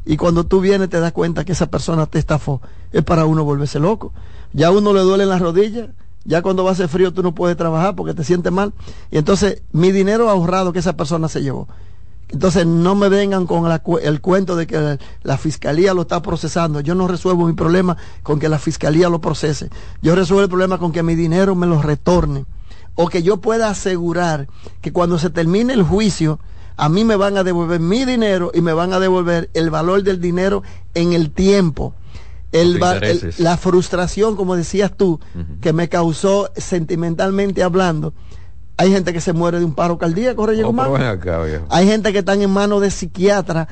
[0.04, 2.60] Y cuando tú vienes te das cuenta que esa persona te estafó.
[2.92, 4.12] Es para uno volverse loco.
[4.52, 5.88] Ya a uno le duele las rodillas
[6.26, 8.72] ya cuando va a hacer frío tú no puedes trabajar porque te sientes mal.
[9.10, 11.68] Y entonces mi dinero ahorrado que esa persona se llevó.
[12.28, 13.70] Entonces no me vengan con
[14.02, 16.80] el cuento de que la, fiscalía lo está procesando.
[16.80, 19.70] Yo no resuelvo mi problema con que la fiscalía lo procese.
[20.02, 22.44] Yo resuelvo el problema con que mi dinero me lo retorne.
[22.96, 24.48] O que yo pueda asegurar
[24.80, 26.40] que cuando se termine el juicio
[26.76, 30.02] a mí me van a devolver mi dinero y me van a devolver el valor
[30.02, 30.62] del dinero
[30.94, 31.94] en el tiempo.
[32.60, 35.20] El, la frustración, como decías tú,
[35.60, 38.14] que me causó sentimentalmente hablando.
[38.78, 40.76] Hay gente que se muere de un paro cardíaco, oh,
[41.70, 43.68] Hay gente que están en manos de psiquiatra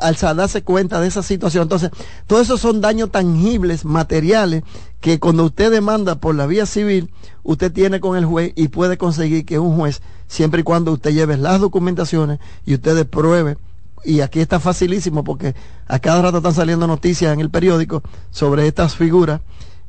[0.00, 1.62] al darse cuenta de esa situación.
[1.62, 1.90] Entonces,
[2.26, 4.64] todos esos son daños tangibles, materiales,
[5.00, 7.10] que cuando usted demanda por la vía civil,
[7.42, 11.12] usted tiene con el juez y puede conseguir que un juez, siempre y cuando usted
[11.12, 13.56] lleve las documentaciones y usted pruebe,
[14.04, 15.54] y aquí está facilísimo porque
[15.86, 19.40] a cada rato están saliendo noticias en el periódico sobre estas figuras,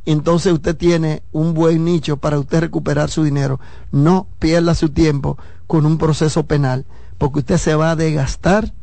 [0.05, 3.59] entonces usted tiene un buen nicho para usted recuperar su dinero.
[3.91, 6.85] No pierda su tiempo con un proceso penal,
[7.17, 8.73] porque usted se va a desgastar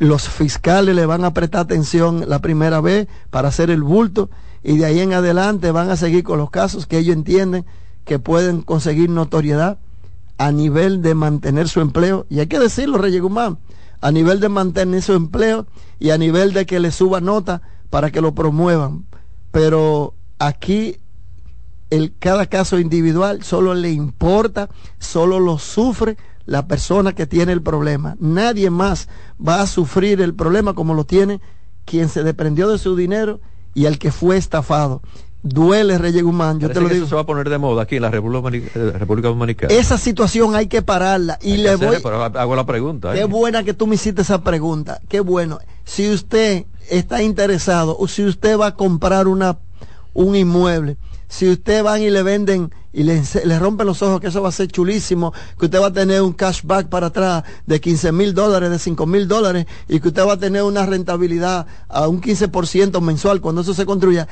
[0.00, 4.30] los fiscales le van a prestar atención la primera vez para hacer el bulto
[4.62, 7.66] y de ahí en adelante van a seguir con los casos que ellos entienden
[8.06, 9.78] que pueden conseguir notoriedad
[10.38, 12.26] a nivel de mantener su empleo.
[12.30, 13.58] Y hay que decirlo, Reyes Guzmán,
[14.00, 15.66] a nivel de mantener su empleo
[15.98, 19.06] y a nivel de que le suba nota para que lo promuevan.
[19.50, 20.96] Pero aquí
[21.90, 27.62] el, cada caso individual solo le importa, solo lo sufre la persona que tiene el
[27.62, 28.16] problema.
[28.18, 29.08] Nadie más
[29.46, 31.40] va a sufrir el problema como lo tiene
[31.84, 33.40] quien se desprendió de su dinero
[33.74, 35.02] y el que fue estafado.
[35.42, 37.04] Duele, Reyes Guzmán, yo te lo digo.
[37.04, 39.72] Eso se va a poner de moda aquí en la República, Dominicana.
[39.72, 41.38] Esa situación hay que pararla.
[41.40, 41.96] Y le voy.
[41.96, 43.14] hago la pregunta.
[43.14, 43.24] Qué ¿eh?
[43.24, 45.00] buena que tú me hiciste esa pregunta.
[45.08, 45.58] Qué bueno.
[45.84, 49.58] Si usted está interesado o si usted va a comprar una,
[50.12, 50.98] un inmueble,
[51.28, 53.22] si usted van y le venden y le,
[53.58, 56.32] rompen los ojos, que eso va a ser chulísimo, que usted va a tener un
[56.32, 60.32] cashback para atrás de 15 mil dólares, de 5 mil dólares, y que usted va
[60.32, 64.26] a tener una rentabilidad a un 15% mensual cuando eso se construya,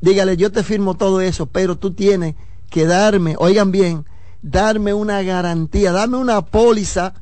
[0.00, 2.34] dígale, yo te firmo todo eso, pero tú tienes
[2.70, 4.04] que darme, oigan bien,
[4.42, 7.14] darme una garantía, darme una póliza,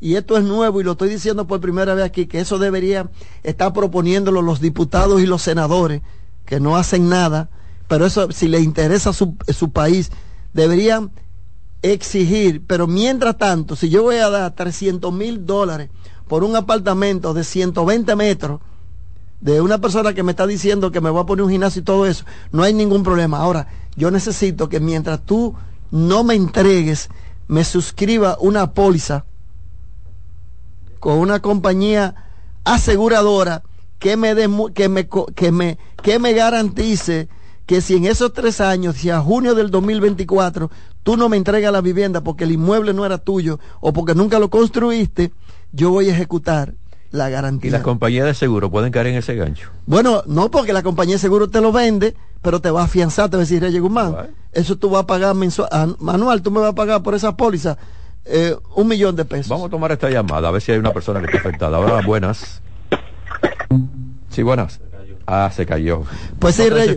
[0.00, 3.10] y esto es nuevo y lo estoy diciendo por primera vez aquí, que eso debería
[3.42, 6.02] estar proponiéndolo los diputados y los senadores,
[6.44, 7.48] que no hacen nada,
[7.88, 10.10] pero eso si le interesa su, su país,
[10.52, 11.10] deberían
[11.82, 15.90] exigir, pero mientras tanto, si yo voy a dar 300 mil dólares
[16.26, 18.60] por un apartamento de 120 metros,
[19.40, 21.84] de una persona que me está diciendo que me va a poner un gimnasio y
[21.84, 23.38] todo eso, no hay ningún problema.
[23.38, 25.54] Ahora, yo necesito que mientras tú
[25.90, 27.08] no me entregues,
[27.48, 29.24] me suscriba una póliza
[30.98, 32.14] con una compañía
[32.64, 33.62] aseguradora
[33.98, 34.34] que me,
[34.74, 37.28] que me, que me, que me garantice
[37.66, 40.70] que si en esos tres años, si a junio del 2024
[41.02, 44.38] tú no me entregas la vivienda porque el inmueble no era tuyo o porque nunca
[44.38, 45.32] lo construiste,
[45.72, 46.74] yo voy a ejecutar
[47.10, 47.68] la garantía.
[47.68, 49.70] ¿Y las compañías de seguro pueden caer en ese gancho?
[49.86, 53.30] Bueno, no, porque la compañía de seguro te lo vende, pero te va a afianzar,
[53.30, 54.14] te va a decir, Reyes Guzmán,
[54.52, 57.76] eso tú vas a pagar mensual, manual, tú me vas a pagar por esa póliza
[58.24, 59.48] eh, un millón de pesos.
[59.48, 61.76] Vamos a tomar esta llamada, a ver si hay una persona que está afectada.
[61.76, 62.60] Ahora, buenas.
[64.30, 64.80] Sí, buenas.
[65.26, 66.02] Ah, se cayó.
[66.38, 66.96] Pues sí, Reyes.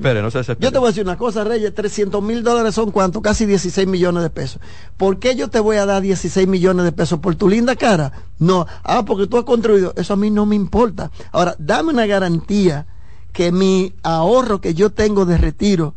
[0.59, 1.73] Yo te voy a decir una cosa, Reyes.
[1.73, 3.23] 300 mil dólares son cuánto?
[3.23, 4.61] Casi 16 millones de pesos.
[4.97, 7.19] ¿Por qué yo te voy a dar 16 millones de pesos?
[7.19, 8.11] ¿Por tu linda cara?
[8.37, 8.67] No.
[8.83, 9.93] Ah, porque tú has construido.
[9.95, 11.09] Eso a mí no me importa.
[11.31, 12.85] Ahora, dame una garantía
[13.33, 15.95] que mi ahorro que yo tengo de retiro,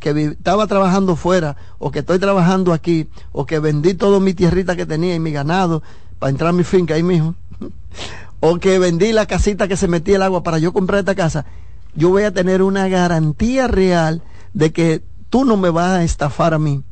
[0.00, 4.74] que estaba trabajando fuera, o que estoy trabajando aquí, o que vendí toda mi tierrita
[4.74, 5.84] que tenía y mi ganado
[6.18, 7.36] para entrar a mi finca ahí mismo
[8.40, 11.46] o que vendí la casita que se metía el agua para yo comprar esta casa,
[11.94, 14.22] yo voy a tener una garantía real
[14.54, 16.82] de que tú no me vas a estafar a mí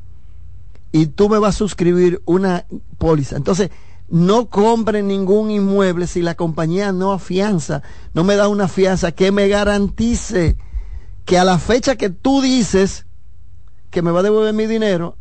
[0.93, 2.67] y tú me vas a suscribir una
[2.99, 3.37] póliza.
[3.37, 3.71] Entonces,
[4.09, 7.83] no compre ningún inmueble si la compañía no afianza,
[8.15, 10.57] no me da una fianza que me garantice
[11.25, 13.05] que a la fecha que tú dices
[13.91, 15.17] que me va a devolver mi dinero,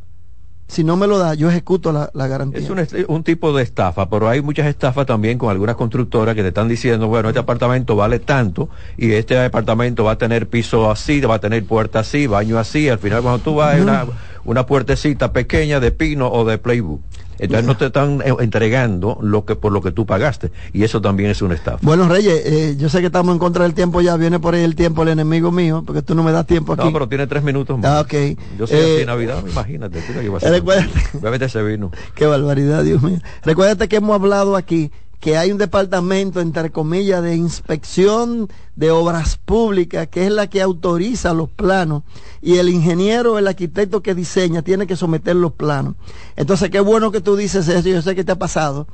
[0.67, 2.60] si no me lo da, yo ejecuto la, garantía.
[2.60, 6.49] Es un, tipo de estafa, pero hay muchas estafas también con algunas constructoras que te
[6.49, 11.21] están diciendo, bueno, este apartamento vale tanto y este apartamento va a tener piso así,
[11.21, 14.06] va a tener puerta así, baño así, al final cuando tú vas una,
[14.45, 17.02] una puertecita pequeña de pino o de playbook.
[17.39, 21.02] Entonces no te están eh, entregando lo que por lo que tú pagaste y eso
[21.02, 21.80] también es un estafa.
[21.82, 24.63] Bueno, Reyes, eh, yo sé que estamos en contra del tiempo ya, viene por ahí
[24.63, 26.86] el tiempo el enemigo mío, porque tú no me das tiempo aquí.
[26.86, 27.86] No, pero tiene tres minutos más.
[27.86, 28.39] Ah, ok.
[28.58, 30.02] Yo soy así eh, Navidad, imagínate.
[30.02, 30.13] Tú
[31.21, 31.91] Bébete ese vino.
[32.15, 33.19] Qué barbaridad, Dios mío.
[33.43, 39.38] Recuérdate que hemos hablado aquí que hay un departamento, entre comillas, de inspección de obras
[39.38, 42.03] públicas, que es la que autoriza los planos,
[42.41, 45.95] y el ingeniero, el arquitecto que diseña, tiene que someter los planos.
[46.36, 48.88] Entonces, qué bueno que tú dices eso, yo sé que te ha pasado.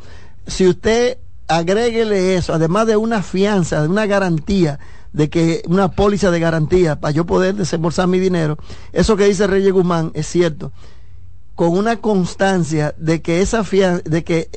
[0.47, 4.79] Si usted agréguele eso, además de una fianza, de una garantía,
[5.12, 8.57] de que una póliza de garantía para yo poder desembolsar mi dinero,
[8.93, 10.71] eso que dice Reyes Guzmán es cierto,
[11.55, 14.49] con una constancia de que esa fianza, de que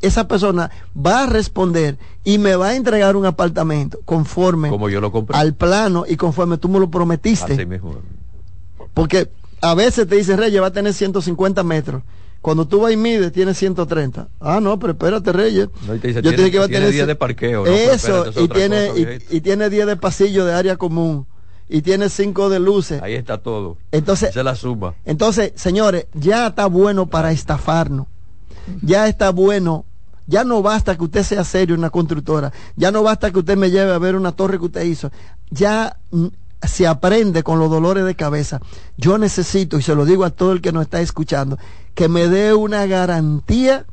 [0.00, 5.00] esa persona va a responder y me va a entregar un apartamento conforme Como yo
[5.00, 7.66] lo al plano y conforme tú me lo prometiste.
[8.94, 9.30] Porque
[9.60, 12.02] a veces te dice, Reyes, va a tener 150 metros.
[12.40, 14.28] Cuando tú vas y mides, tiene 130.
[14.40, 15.68] Ah, no, pero espérate, Reyes.
[15.86, 17.66] Yo te dije que va a tener 10 de parqueo.
[17.66, 18.90] Eso, y, tiene,
[19.30, 21.26] y, tiene 10 de pasillo de área común.
[21.68, 23.02] Y tiene 5 de luces.
[23.02, 23.76] Ahí está todo.
[23.90, 24.94] Entonces, se la suma.
[25.04, 28.06] Entonces, señores, ya está bueno para estafarnos.
[28.82, 29.84] Ya está bueno.
[30.28, 32.52] Ya no basta que usted sea serio en una constructora.
[32.76, 35.10] Ya no basta que usted me lleve a ver una torre que usted hizo.
[35.50, 35.98] Ya
[36.62, 38.60] se aprende con los dolores de cabeza.
[38.98, 41.58] Yo necesito, y se lo digo a todo el que nos está escuchando,
[41.94, 43.86] que me dé una garantía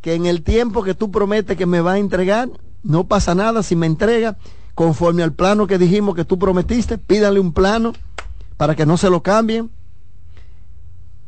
[0.00, 2.48] que en el tiempo que tú prometes que me va a entregar,
[2.82, 4.38] no pasa nada si me entrega
[4.74, 7.92] conforme al plano que dijimos que tú prometiste, pídale un plano
[8.56, 9.70] para que no se lo cambien.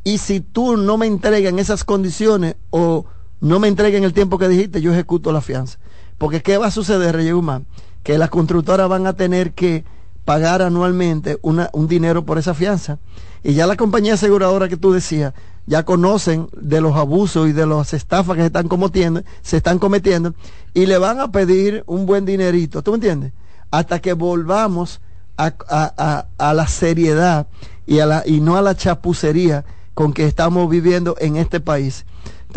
[0.04, 3.04] Y si tú no me entregas en esas condiciones o
[3.40, 5.78] no me entregas en el tiempo que dijiste, yo ejecuto la fianza.
[6.18, 7.66] Porque ¿qué va a suceder, Reyes Humán?
[8.02, 9.84] Que las constructoras van a tener que
[10.24, 12.98] pagar anualmente una, un dinero por esa fianza.
[13.44, 15.34] Y ya la compañía aseguradora que tú decías,
[15.66, 19.78] ya conocen de los abusos y de las estafas que se están cometiendo, se están
[19.78, 20.34] cometiendo,
[20.74, 23.32] y le van a pedir un buen dinerito, ¿tú me entiendes?
[23.70, 25.00] Hasta que volvamos
[25.36, 27.46] a, a, a, la seriedad
[27.86, 32.04] y, a la, y no a la chapucería con que estamos viviendo en este país.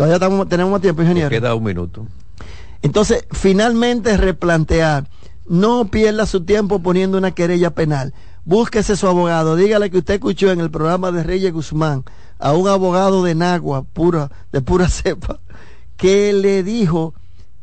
[0.00, 1.28] Todavía estamos, tenemos tiempo, ingeniero.
[1.28, 2.06] queda un minuto.
[2.80, 5.10] Entonces, finalmente replantear
[5.46, 8.14] no pierda su tiempo poniendo una querella penal.
[8.46, 9.56] Búsquese su abogado.
[9.56, 12.04] Dígale que usted escuchó en el programa de Reyes Guzmán
[12.38, 15.40] a un abogado de Nagua, pura, de pura cepa,
[15.98, 17.12] que le dijo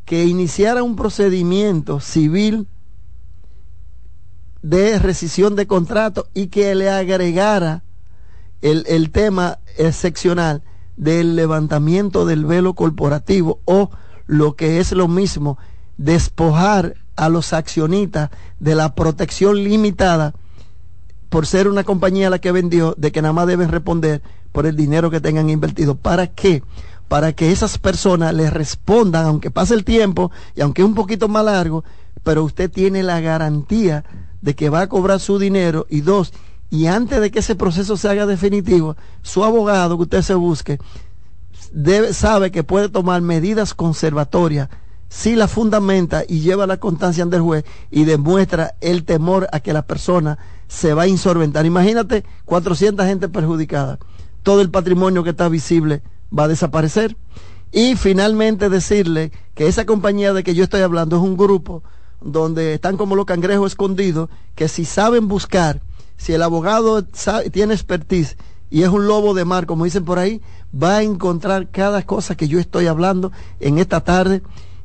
[0.05, 2.67] que iniciara un procedimiento civil
[4.61, 7.83] de rescisión de contrato y que le agregara
[8.61, 10.61] el, el tema excepcional
[10.97, 13.89] del levantamiento del velo corporativo o
[14.25, 15.57] lo que es lo mismo,
[15.97, 18.29] despojar a los accionistas
[18.59, 20.33] de la protección limitada
[21.29, 24.75] por ser una compañía la que vendió, de que nada más deben responder por el
[24.75, 25.95] dinero que tengan invertido.
[25.95, 26.63] ¿Para qué?
[27.07, 31.27] Para que esas personas les respondan, aunque pase el tiempo y aunque es un poquito
[31.27, 31.83] más largo,
[32.23, 34.03] pero usted tiene la garantía
[34.41, 36.33] de que va a cobrar su dinero y dos,
[36.69, 40.79] y antes de que ese proceso se haga definitivo, su abogado que usted se busque,
[41.71, 44.69] debe, sabe que puede tomar medidas conservatorias
[45.09, 49.59] si la fundamenta y lleva la constancia ante el juez y demuestra el temor a
[49.61, 51.65] que la persona se va a insolventar.
[51.65, 53.99] Imagínate 400 gente perjudicada.
[54.43, 56.01] Todo el patrimonio que está visible
[56.37, 57.15] va a desaparecer.
[57.71, 61.83] Y finalmente decirle que esa compañía de que yo estoy hablando es un grupo
[62.21, 65.81] donde están como los cangrejos escondidos, que si saben buscar,
[66.17, 67.03] si el abogado
[67.51, 68.37] tiene expertise
[68.69, 72.35] y es un lobo de mar, como dicen por ahí, va a encontrar cada cosa
[72.35, 74.41] que yo estoy hablando en esta tarde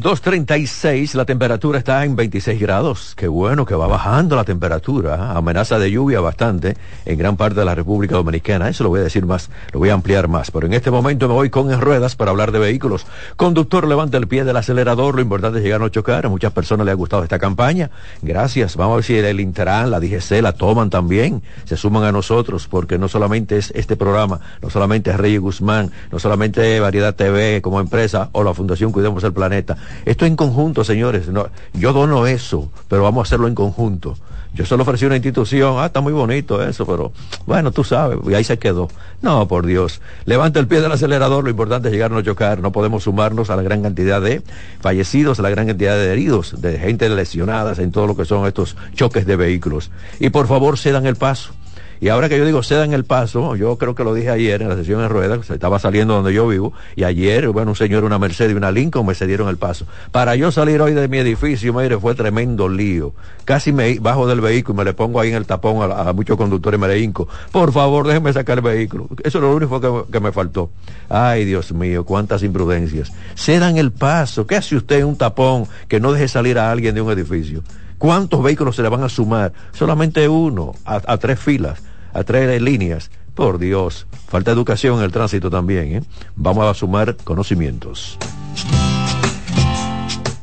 [0.00, 3.12] 2.36, la temperatura está en 26 grados.
[3.16, 5.32] Qué bueno que va bajando la temperatura.
[5.32, 8.70] Amenaza de lluvia bastante en gran parte de la República Dominicana.
[8.70, 10.50] Eso lo voy a decir más, lo voy a ampliar más.
[10.50, 13.04] Pero en este momento me voy con en ruedas para hablar de vehículos.
[13.36, 15.16] Conductor, levanta el pie del acelerador.
[15.16, 16.24] Lo importante es llegar a no chocar.
[16.24, 17.90] A muchas personas les ha gustado esta campaña.
[18.22, 18.76] Gracias.
[18.76, 21.42] Vamos a ver si el Intran, la DGC la toman también.
[21.66, 25.90] Se suman a nosotros porque no solamente es este programa, no solamente es Reyes Guzmán,
[26.10, 30.84] no solamente Variedad TV como empresa o la Fundación Cuidemos el Planeta esto en conjunto,
[30.84, 31.26] señores.
[31.74, 34.16] Yo dono eso, pero vamos a hacerlo en conjunto.
[34.52, 37.12] Yo solo ofrecí una institución, ah, está muy bonito eso, pero
[37.46, 38.88] bueno, tú sabes, y ahí se quedó.
[39.22, 40.00] No, por Dios.
[40.24, 42.60] Levanta el pie del acelerador, lo importante es llegar a no chocar.
[42.60, 44.42] No podemos sumarnos a la gran cantidad de
[44.80, 48.46] fallecidos, a la gran cantidad de heridos, de gente lesionada en todo lo que son
[48.46, 49.90] estos choques de vehículos.
[50.18, 51.52] Y por favor, cedan el paso.
[52.00, 54.70] Y ahora que yo digo cedan el paso, yo creo que lo dije ayer en
[54.70, 58.18] la sesión en ruedas, estaba saliendo donde yo vivo, y ayer, bueno, un señor, una
[58.18, 59.86] Mercedes y una Lincoln me cedieron el paso.
[60.10, 63.12] Para yo salir hoy de mi edificio, mire, fue tremendo lío.
[63.44, 66.38] Casi me bajo del vehículo y me le pongo ahí en el tapón a, muchos
[66.38, 67.28] conductores y me le hinco.
[67.52, 69.08] Por favor, déjenme sacar el vehículo.
[69.22, 70.70] Eso es lo único que, que me faltó.
[71.08, 73.12] Ay, Dios mío, cuántas imprudencias.
[73.34, 74.46] Cedan el paso.
[74.46, 77.62] ¿Qué hace usted en un tapón que no deje salir a alguien de un edificio?
[78.00, 79.52] ¿Cuántos vehículos se le van a sumar?
[79.72, 81.80] Solamente uno, a tres filas
[82.12, 83.10] a tres líneas.
[83.34, 85.94] Por Dios, falta educación en el tránsito también.
[85.94, 86.02] ¿eh?
[86.36, 88.18] Vamos a sumar conocimientos.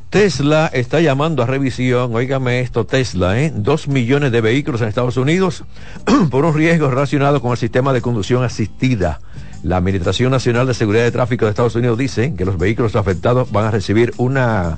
[0.09, 3.51] Tesla está llamando a revisión, oígame esto, Tesla, ¿eh?
[3.53, 5.65] dos millones de vehículos en Estados Unidos
[6.31, 9.19] por un riesgo relacionado con el sistema de conducción asistida.
[9.63, 13.51] La Administración Nacional de Seguridad de Tráfico de Estados Unidos dice que los vehículos afectados
[13.51, 14.77] van a recibir una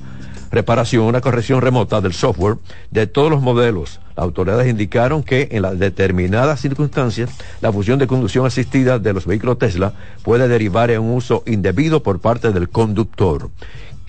[0.52, 2.58] reparación, una corrección remota del software
[2.92, 4.00] de todos los modelos.
[4.16, 7.30] Las autoridades indicaron que en las determinadas circunstancias
[7.62, 9.94] la función de conducción asistida de los vehículos Tesla
[10.24, 13.50] puede derivar en un uso indebido por parte del conductor.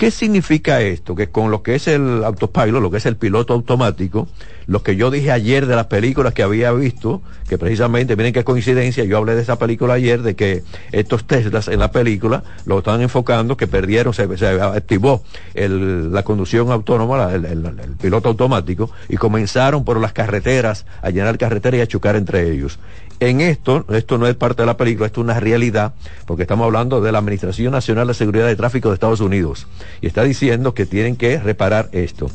[0.01, 1.15] ¿Qué significa esto?
[1.15, 4.29] Que con lo que es el autopilot, lo que es el piloto automático,
[4.67, 7.21] lo que yo dije ayer de las películas que había visto,
[7.51, 11.69] que precisamente, miren qué coincidencia, yo hablé de esa película ayer, de que estos Teslas
[11.69, 15.23] en la película lo estaban enfocando, que perdieron, se, activó
[15.55, 21.79] la conducción autónoma, el, el, piloto automático, y comenzaron por las carreteras a llenar carreteras
[21.79, 22.79] y a chocar entre ellos.
[23.21, 25.93] En esto, esto no es parte de la película, esto es una realidad,
[26.25, 29.67] porque estamos hablando de la Administración Nacional de Seguridad de Tráfico de Estados Unidos,
[30.01, 32.31] y está diciendo que tienen que reparar esto.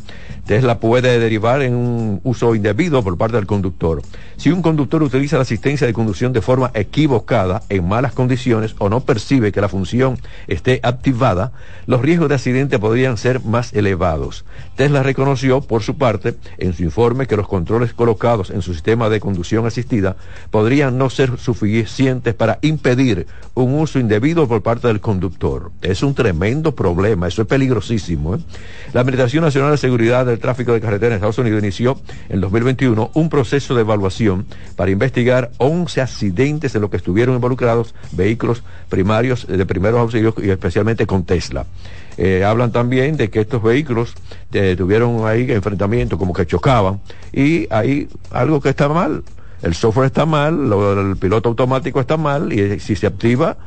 [0.45, 4.03] Tesla puede derivar en un uso indebido por parte del conductor.
[4.37, 8.87] Si un conductor utiliza la asistencia de conducción de forma equivocada, en malas condiciones o
[8.87, 11.51] no percibe que la función esté activada,
[11.87, 14.45] los riesgos de accidente podrían ser más elevados.
[14.75, 19.09] Tesla reconoció, por su parte, en su informe que los controles colocados en su sistema
[19.09, 20.15] de conducción asistida
[20.51, 25.71] podrían no ser suficientes para impedir un uso indebido por parte del conductor.
[25.81, 28.35] Es un tremendo problema, eso es peligrosísimo.
[28.35, 28.39] ¿eh?
[28.93, 31.99] La Administración Nacional de Seguridad del Tráfico de Carretera en Estados Unidos inició
[32.29, 34.45] en 2021 un proceso de evaluación
[34.75, 40.49] para investigar 11 accidentes en los que estuvieron involucrados vehículos primarios de primeros auxilios y
[40.49, 41.65] especialmente con Tesla.
[42.17, 44.13] Eh, hablan también de que estos vehículos
[44.53, 47.01] eh, tuvieron ahí enfrentamientos como que chocaban
[47.33, 49.23] y hay algo que está mal.
[49.65, 53.57] El software está mal, el piloto automático está mal y eh, si se activa,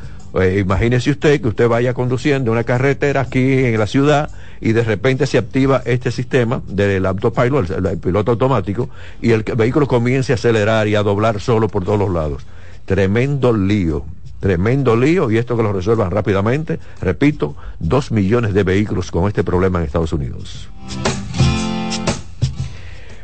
[0.56, 4.30] imagínese usted que usted vaya conduciendo una carretera aquí en la ciudad
[4.60, 8.88] y de repente se activa este sistema del autopilot, el, el piloto automático,
[9.20, 12.46] y el vehículo comience a acelerar y a doblar solo por todos los lados.
[12.84, 14.04] Tremendo lío.
[14.38, 16.78] Tremendo lío y esto que lo resuelvan rápidamente.
[17.00, 20.68] Repito, dos millones de vehículos con este problema en Estados Unidos.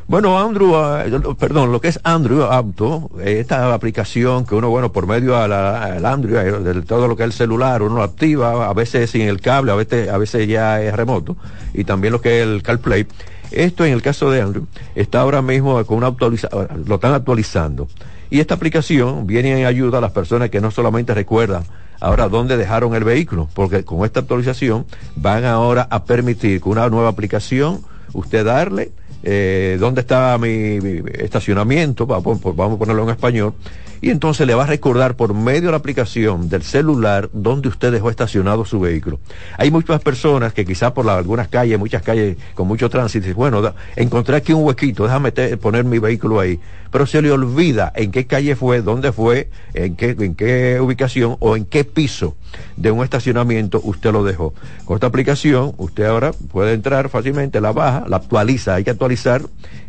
[0.07, 5.07] Bueno, Andrew, uh, perdón, lo que es Andrew Auto, esta aplicación que uno, bueno, por
[5.07, 9.11] medio del Andrew, eh, de todo lo que es el celular, uno activa, a veces
[9.11, 11.39] sin el cable, a veces, a veces ya es remoto,
[11.73, 13.07] y también lo que es el CarPlay.
[13.51, 17.89] Esto en el caso de Andrew está ahora mismo con una actualización, lo están actualizando.
[18.29, 21.65] Y esta aplicación viene en ayuda a las personas que no solamente recuerdan
[22.01, 24.85] ahora dónde dejaron el vehículo, porque con esta actualización
[25.17, 27.81] van ahora a permitir con una nueva aplicación
[28.13, 28.93] usted darle
[29.25, 30.79] eh, dónde está mi,
[31.15, 33.55] estacionamiento, vamos, vamos a ponerlo en español,
[34.05, 37.91] y entonces le va a recordar por medio de la aplicación del celular dónde usted
[37.91, 39.19] dejó estacionado su vehículo.
[39.57, 44.37] Hay muchas personas que quizás por algunas calles, muchas calles con mucho tránsito, bueno, encontré
[44.37, 46.61] aquí un huequito, déjame poner mi vehículo ahí
[46.95, 51.37] pero se le olvida en qué calle fue, dónde fue, en qué, en qué ubicación
[51.41, 52.37] o en qué piso
[52.77, 54.55] de un estacionamiento usted lo dejó.
[54.85, 59.43] Con esta aplicación, usted ahora puede entrar fácilmente, la baja, la actualiza, hay que actualizar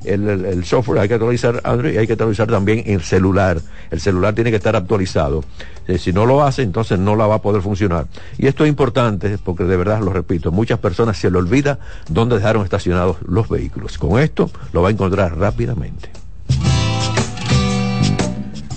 [0.05, 3.59] el, software, hay que actualizar Android y hay que actualizar también el celular.
[3.91, 5.43] El celular tiene que estar actualizado.
[5.87, 8.07] Eh, si no lo hace, entonces no la va a poder funcionar.
[8.37, 11.79] Y esto es importante porque de verdad lo repito, muchas personas se le olvida
[12.09, 13.97] dónde dejaron estacionados los vehículos.
[13.97, 16.09] Con esto lo va a encontrar rápidamente.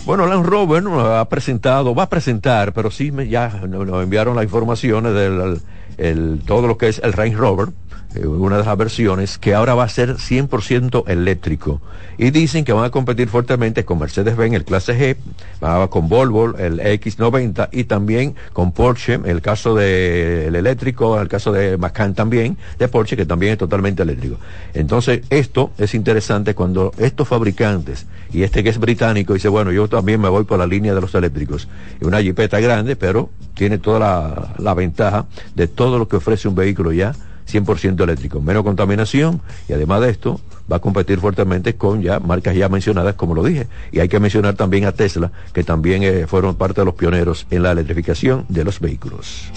[0.08, 4.44] Bueno, Land Rover ha presentado, va a presentar, pero sí me, ya nos enviaron las
[4.44, 7.68] informaciones del todo lo que es el Range Rover,
[8.14, 11.82] eh, una de las versiones, que ahora va a ser 100% eléctrico.
[12.16, 15.16] Y dicen que van a competir fuertemente con Mercedes-Benz, el clase
[15.60, 21.52] G, con Volvo, el X90 y también con Porsche, el caso del eléctrico, el caso
[21.52, 24.38] de Macan también, de Porsche, que también es totalmente eléctrico.
[24.74, 29.86] Entonces, esto es interesante cuando estos fabricantes, y este que es británico, dice, bueno, yo
[29.86, 31.68] también me voy por la línea de los eléctricos.
[32.00, 36.48] Y una jipeta grande, pero tiene toda la, la ventaja de todo lo que ofrece
[36.48, 37.14] un vehículo ya
[37.50, 40.40] 100% eléctrico, menos contaminación y además de esto
[40.70, 43.66] va a competir fuertemente con ya marcas ya mencionadas, como lo dije.
[43.90, 47.46] Y hay que mencionar también a Tesla, que también eh, fueron parte de los pioneros
[47.50, 49.50] en la electrificación de los vehículos.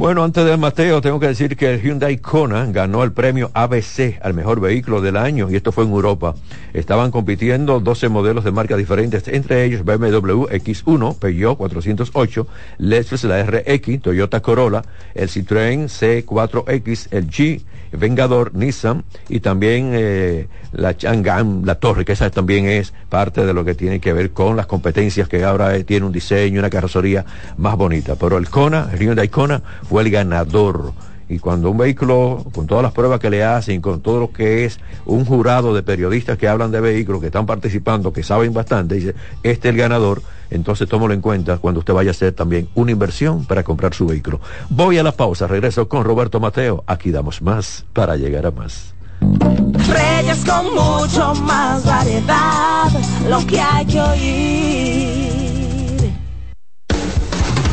[0.00, 4.18] Bueno, antes del Mateo, tengo que decir que el Hyundai Kona ganó el premio ABC
[4.22, 6.34] al mejor vehículo del año y esto fue en Europa.
[6.72, 12.46] Estaban compitiendo 12 modelos de marcas diferentes, entre ellos BMW X1, Peugeot 408,
[12.78, 14.80] Lexus la RX, Toyota Corolla,
[15.14, 17.60] el Citroën C4X, el G,
[17.92, 23.52] Vengador, Nissan y también eh, la Chang'an, la Torre, que esa también es parte de
[23.52, 26.70] lo que tiene que ver con las competencias que ahora eh, tiene un diseño, una
[26.70, 27.24] carrocería
[27.56, 28.16] más bonita.
[28.16, 30.92] Pero el Kona, el Hyundai Kona, fue el ganador.
[31.30, 34.64] Y cuando un vehículo, con todas las pruebas que le hacen, con todo lo que
[34.64, 38.96] es un jurado de periodistas que hablan de vehículos, que están participando, que saben bastante,
[38.96, 39.14] dice,
[39.44, 42.90] este es el ganador, entonces tómalo en cuenta cuando usted vaya a hacer también una
[42.90, 44.40] inversión para comprar su vehículo.
[44.68, 46.82] Voy a la pausa, regreso con Roberto Mateo.
[46.88, 48.92] Aquí damos más para llegar a más.
[49.20, 52.90] Reyes con mucho más variedad,
[53.28, 55.09] lo que hay que oír.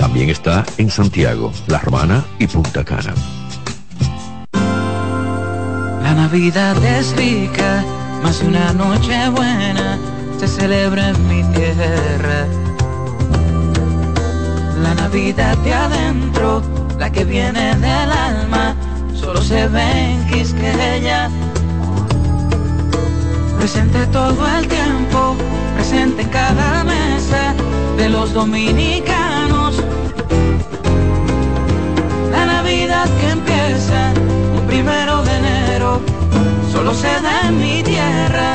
[0.00, 3.14] También está en Santiago, La Romana y Punta Cana.
[6.02, 7.84] La Navidad es rica,
[8.22, 9.98] más una noche buena
[10.38, 12.46] se celebra en mi tierra.
[14.82, 16.62] La Navidad de adentro,
[16.98, 18.74] la que viene del alma,
[19.14, 21.28] solo se ve en Quisqueya
[23.58, 25.36] presente todo el tiempo,
[25.76, 27.54] presente en cada mesa
[27.98, 29.19] de los dominicanos.
[33.02, 34.12] Que empieza
[34.58, 36.00] un primero de enero,
[36.70, 38.54] solo se da en mi tierra.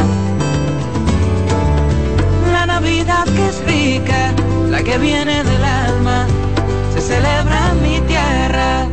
[2.52, 4.36] La Navidad que es rica,
[4.70, 6.28] la que viene del alma,
[6.93, 8.88] se celebra en mi tierra.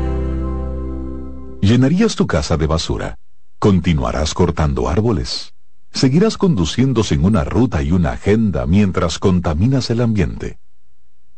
[1.60, 3.18] ¿Llenarías tu casa de basura?
[3.58, 5.52] ¿Continuarás cortando árboles?
[5.92, 10.58] seguirás conduciendo en una ruta y una agenda mientras contaminas el ambiente.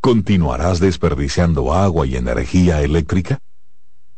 [0.01, 3.39] ¿Continuarás desperdiciando agua y energía eléctrica?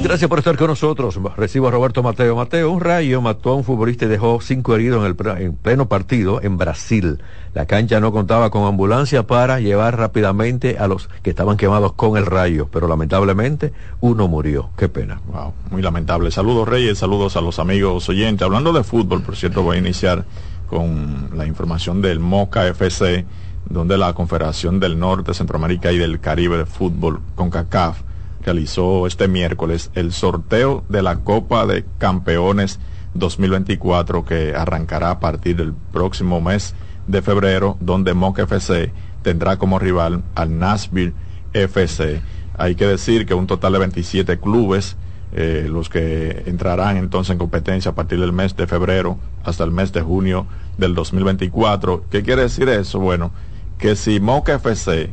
[0.00, 1.18] Gracias por estar con nosotros.
[1.36, 2.36] Recibo a Roberto Mateo.
[2.36, 5.88] Mateo, un rayo mató a un futbolista y dejó cinco heridos en, el, en pleno
[5.88, 7.18] partido en Brasil.
[7.52, 12.16] La cancha no contaba con ambulancia para llevar rápidamente a los que estaban quemados con
[12.16, 14.70] el rayo, pero lamentablemente uno murió.
[14.76, 15.20] Qué pena.
[15.26, 16.30] Wow, muy lamentable.
[16.30, 18.44] Saludos Reyes, saludos a los amigos oyentes.
[18.44, 20.24] Hablando de fútbol, por cierto, voy a iniciar
[20.68, 23.26] con la información del Moca FC
[23.68, 28.00] donde la Confederación del Norte, Centroamérica y del Caribe de Fútbol, CONCACAF,
[28.42, 32.78] realizó este miércoles el sorteo de la Copa de Campeones
[33.14, 36.74] 2024 que arrancará a partir del próximo mes
[37.06, 41.14] de febrero, donde MOC FC tendrá como rival al Nashville
[41.52, 42.20] FC.
[42.56, 44.96] Hay que decir que un total de 27 clubes,
[45.32, 49.70] eh, los que entrarán entonces en competencia a partir del mes de febrero hasta el
[49.70, 52.04] mes de junio del 2024.
[52.10, 52.98] ¿Qué quiere decir eso?
[52.98, 53.32] Bueno,
[53.78, 55.10] que si Moca FC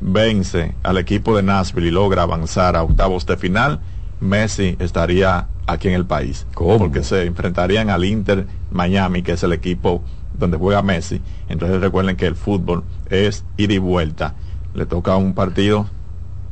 [0.00, 3.80] vence al equipo de Nashville y logra avanzar a octavos de final,
[4.20, 6.46] Messi estaría aquí en el país.
[6.54, 10.02] Porque se enfrentarían al Inter Miami, que es el equipo
[10.34, 11.20] donde juega Messi.
[11.48, 14.34] Entonces recuerden que el fútbol es ida y vuelta.
[14.74, 15.86] Le toca un partido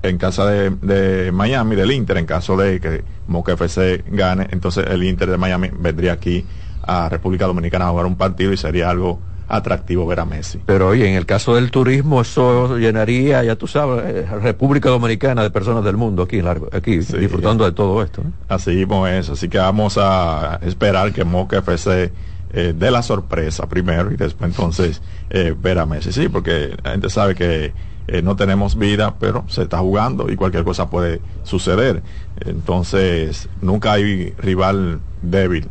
[0.03, 4.87] en casa de, de, Miami, del Inter, en caso de que Moca FC gane, entonces
[4.89, 6.45] el Inter de Miami vendría aquí
[6.83, 9.19] a República Dominicana a jugar un partido y sería algo
[9.49, 10.61] atractivo ver a Messi.
[10.67, 15.43] Pero oye, en el caso del turismo, eso llenaría, ya tú sabes, eh, República Dominicana
[15.43, 16.41] de personas del mundo aquí,
[16.73, 18.23] aquí disfrutando de todo esto.
[18.49, 22.13] Así mismo es, así que vamos a esperar que Moca FC
[22.53, 26.13] eh, dé la sorpresa primero y después entonces eh, ver a Messi.
[26.13, 27.73] Sí, porque la gente sabe que
[28.07, 32.03] eh, no tenemos vida, pero se está jugando y cualquier cosa puede suceder.
[32.41, 35.69] Entonces, nunca hay rival débil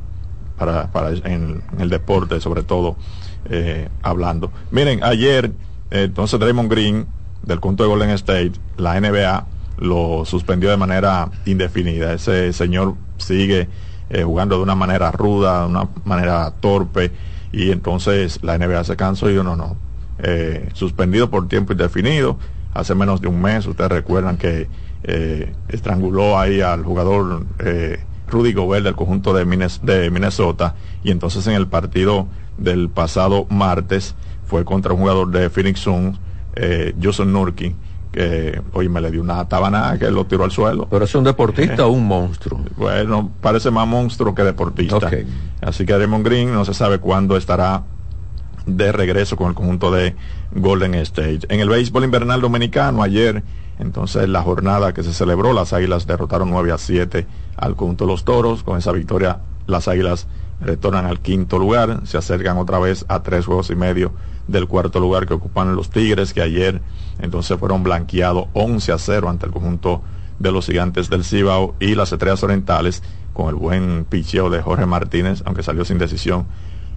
[0.57, 2.95] para, para en el deporte, sobre todo
[3.49, 4.51] eh, hablando.
[4.71, 5.51] Miren, ayer,
[5.91, 7.07] eh, entonces Draymond Green,
[7.43, 9.45] del conjunto de Golden State, la NBA
[9.77, 12.13] lo suspendió de manera indefinida.
[12.13, 13.67] Ese señor sigue
[14.09, 17.11] eh, jugando de una manera ruda, de una manera torpe,
[17.51, 19.77] y entonces la NBA se cansó y yo no, no.
[20.73, 22.37] suspendido por tiempo indefinido.
[22.73, 24.67] Hace menos de un mes, ustedes recuerdan que
[25.69, 27.45] estranguló ahí al jugador
[28.27, 29.45] Rudy Gobert del conjunto de,
[29.83, 34.15] de Minnesota, y entonces en el partido del pasado martes
[34.45, 36.19] fue contra un jugador de Phoenix Suns,
[36.55, 37.75] eh, Jason Nurki,
[38.11, 40.87] que hoy me le dio una tabana que lo tiró al suelo.
[40.89, 42.59] ¿Pero es un deportista o un monstruo?
[42.77, 45.11] Bueno, parece más monstruo que deportista.
[45.61, 47.83] Así que Raymond Green no se sabe cuándo estará
[48.65, 50.15] de regreso con el conjunto de
[50.53, 51.41] Golden State.
[51.49, 53.43] En el béisbol invernal dominicano, ayer,
[53.79, 58.11] entonces la jornada que se celebró, las Águilas derrotaron 9 a 7 al conjunto de
[58.11, 58.63] los Toros.
[58.63, 60.27] Con esa victoria, las Águilas
[60.59, 64.11] retornan al quinto lugar, se acercan otra vez a tres juegos y medio
[64.47, 66.81] del cuarto lugar que ocupan los Tigres, que ayer
[67.19, 70.01] entonces fueron blanqueados 11 a 0 ante el conjunto
[70.39, 73.03] de los gigantes del Cibao y las estrellas orientales
[73.33, 76.47] con el buen picheo de Jorge Martínez, aunque salió sin decisión.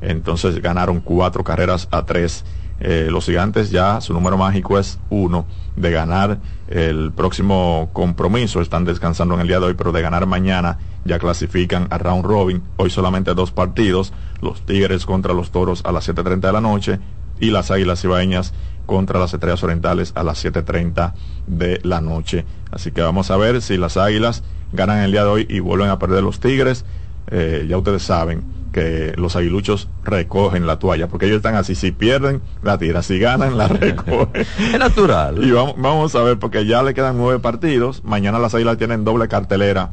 [0.01, 2.45] Entonces ganaron cuatro carreras a tres.
[2.81, 5.45] Eh, los gigantes ya su número mágico es uno
[5.81, 10.27] de ganar el próximo compromiso, están descansando en el día de hoy, pero de ganar
[10.27, 12.63] mañana ya clasifican a round robin.
[12.77, 16.99] Hoy solamente dos partidos, los Tigres contra los Toros a las 7.30 de la noche
[17.41, 18.53] y las Águilas Ibaeñas
[18.87, 21.15] contra las Estrellas Orientales a las 7.30
[21.47, 22.45] de la noche.
[22.71, 25.89] Así que vamos a ver si las Águilas ganan el día de hoy y vuelven
[25.89, 26.85] a perder los Tigres.
[27.29, 31.91] Eh, ya ustedes saben que los aguiluchos recogen la toalla, porque ellos están así, si
[31.93, 34.47] pierden, la tiran, si ganan, la recogen.
[34.73, 35.43] es natural.
[35.45, 39.05] Y vamos, vamos a ver, porque ya le quedan nueve partidos, mañana las águilas tienen
[39.05, 39.91] doble cartelera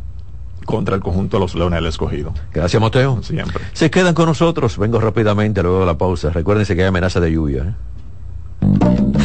[0.66, 2.34] contra el conjunto de los Leones del Escogido.
[2.54, 3.24] Gracias, Mateo.
[3.24, 3.64] Siempre.
[3.74, 4.78] Se quedan con nosotros.
[4.78, 6.30] Vengo rápidamente luego de la pausa.
[6.30, 7.64] Recuérdense que hay amenaza de lluvia.
[7.64, 7.74] ¿eh?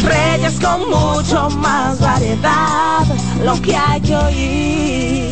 [0.04, 3.04] Reyes con mucho más variedad,
[3.44, 5.31] lo que hay que oír.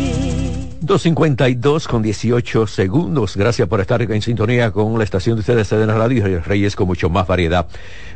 [0.81, 3.37] 252 con 18 segundos.
[3.37, 6.87] Gracias por estar en sintonía con la estación de ustedes de la radio Reyes con
[6.87, 7.67] mucho más variedad.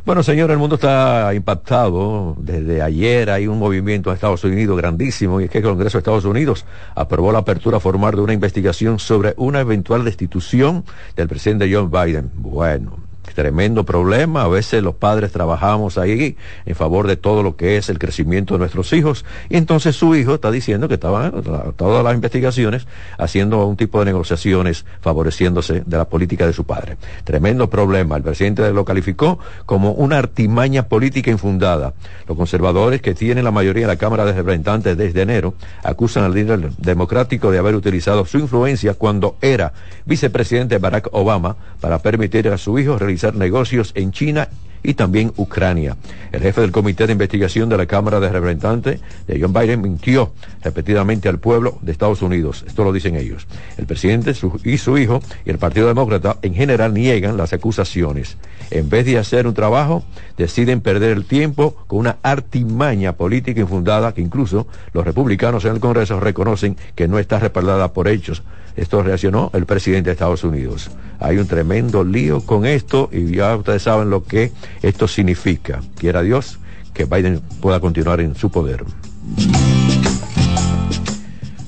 [0.04, 2.36] Bueno, señor, el mundo está impactado.
[2.40, 6.00] Desde ayer hay un movimiento en Estados Unidos grandísimo y es que el Congreso de
[6.00, 10.86] Estados Unidos aprobó la apertura formal de una investigación sobre una eventual destitución
[11.16, 12.32] del presidente John Biden.
[12.34, 12.98] Bueno,
[13.36, 14.44] tremendo problema.
[14.44, 18.56] A veces los padres trabajamos ahí en favor de todo lo que es el crecimiento
[18.56, 19.26] de nuestros hijos.
[19.50, 21.44] Y entonces su hijo está diciendo que estaban
[21.76, 22.88] todas las investigaciones
[23.20, 26.98] haciendo un tipo de negociaciones favoreciéndose de la política de su padre.
[27.24, 28.16] Tremendo problema.
[28.16, 31.94] El presidente lo calificó como una artimaña política infundada.
[32.28, 36.34] Los conservadores que tienen la mayoría de la Cámara de Representantes desde enero acusan al
[36.34, 39.74] líder democrático de haber utilizado su influencia cuando era
[40.06, 44.50] vicepresidente Barack Obama para permitir a su hijo realizar negocios en China
[44.86, 45.98] y también Ucrania.
[46.32, 50.34] El jefe del Comité de Investigación de la Cámara de Representantes de John Biden mintió
[50.64, 52.64] repetidamente al pueblo de Estados Unidos.
[52.68, 53.48] Esto lo dicen ellos.
[53.78, 58.38] El presidente y su hijo y el Partido Demócrata en general niegan las acusaciones.
[58.72, 60.04] En vez de hacer un trabajo,
[60.38, 65.80] deciden perder el tiempo con una artimaña política infundada que incluso los republicanos en el
[65.80, 68.44] Congreso reconocen que no está respaldada por hechos
[68.76, 70.92] esto reaccionó el presidente de Estados Unidos.
[71.20, 74.52] Hay un tremendo lío con esto y ya ustedes saben lo que
[74.82, 75.82] esto significa.
[75.98, 76.60] Quiera Dios
[76.94, 78.84] que Biden pueda continuar en su poder.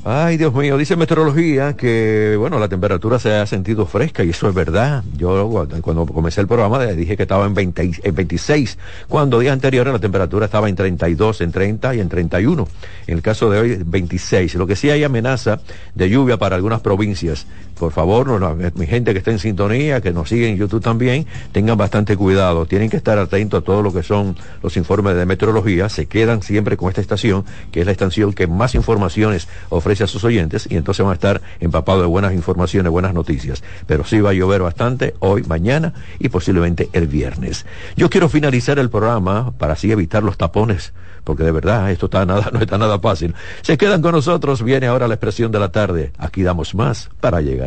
[0.10, 4.48] Ay, Dios mío, dice meteorología que, bueno, la temperatura se ha sentido fresca y eso
[4.48, 5.04] es verdad.
[5.18, 8.78] Yo cuando comencé el programa dije que estaba en, 20, en 26,
[9.10, 12.68] cuando días anteriores la temperatura estaba en 32, en 30 y en 31.
[13.08, 14.56] En el caso de hoy, 26.
[14.56, 15.60] Lo que sí hay amenaza
[15.94, 17.46] de lluvia para algunas provincias.
[17.80, 21.78] Por favor, mi gente que está en sintonía, que nos sigue en YouTube también, tengan
[21.78, 22.66] bastante cuidado.
[22.66, 25.88] Tienen que estar atentos a todo lo que son los informes de meteorología.
[25.90, 30.08] Se quedan siempre con esta estación, que es la estación que más informaciones ofrece a
[30.08, 33.64] sus oyentes y entonces van a estar empapados de buenas informaciones, buenas noticias.
[33.86, 37.66] Pero sí va a llover bastante hoy, mañana y posiblemente el viernes.
[37.96, 42.26] Yo quiero finalizar el programa para así evitar los tapones, porque de verdad esto está
[42.26, 43.36] nada, no está nada fácil.
[43.62, 46.12] Se quedan con nosotros, viene ahora la expresión de la tarde.
[46.18, 47.67] Aquí damos más para llegar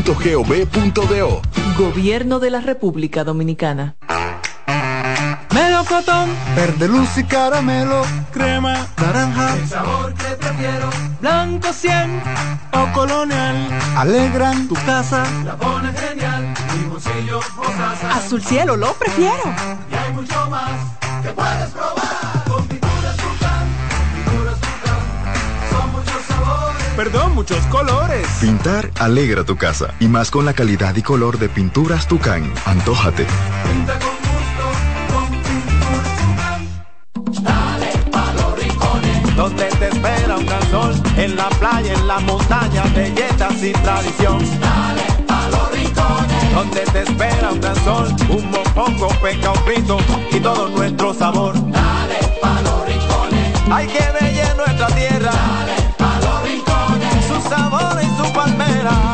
[0.01, 1.41] presidencia.gov.do.
[1.77, 3.95] Gobierno de la República Dominicana.
[5.53, 10.89] Melocotón, verde luz y caramelo, crema, naranja, el sabor que prefiero,
[11.19, 12.23] blanco 100
[12.71, 14.67] o colonial, alegran.
[14.69, 19.43] Tu casa, la pones genial, mi bolsillo mozaza, azul cielo lo prefiero,
[19.91, 20.71] y hay mucho más
[21.21, 21.90] que puedes probar,
[26.95, 28.27] perdón, muchos colores.
[28.39, 33.25] Pintar alegra tu casa, y más con la calidad y color de pinturas Tucán, antójate.
[33.63, 34.65] pinta con gusto,
[35.13, 37.43] con pinturas Tucán.
[37.43, 42.19] Dale pa' los rincones, donde te espera un gran sol, en la playa, en la
[42.19, 44.39] montaña, belletas y tradición.
[44.59, 49.97] Dale pa' los rincones, donde te espera un gran sol, un mopongo, peca, un pito
[50.31, 51.53] y todo nuestro sabor.
[51.71, 55.31] Dale pa' los rincones, hay que bella nuestra tierra.
[55.31, 55.70] Dale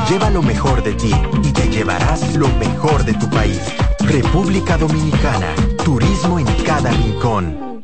[0.09, 1.11] Lleva lo mejor de ti
[1.43, 3.59] y te llevarás lo mejor de tu país.
[3.99, 5.53] República Dominicana,
[5.83, 7.83] turismo en cada rincón.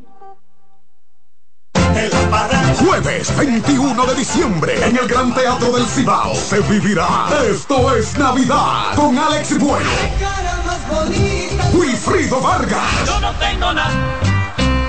[2.79, 8.95] Jueves 21 de diciembre en el Gran Teatro del Cibao se vivirá Esto es Navidad
[8.95, 9.89] con Alex Bueno,
[11.73, 13.91] Wilfrido Vargas yo no tengo nada,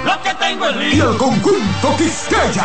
[0.04, 2.64] lo que tengo es y el conjunto Quisqueya.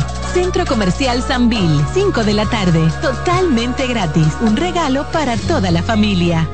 [0.33, 4.27] Centro Comercial Sanvil, 5 de la tarde, totalmente gratis.
[4.41, 6.47] Un regalo para toda la familia.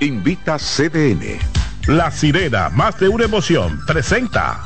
[0.00, 1.38] Invita CDN.
[1.86, 4.60] La sirena, más de una emoción, presenta.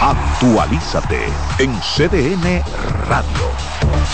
[0.00, 1.18] Actualízate
[1.58, 2.62] en CDN
[3.08, 3.48] Radio.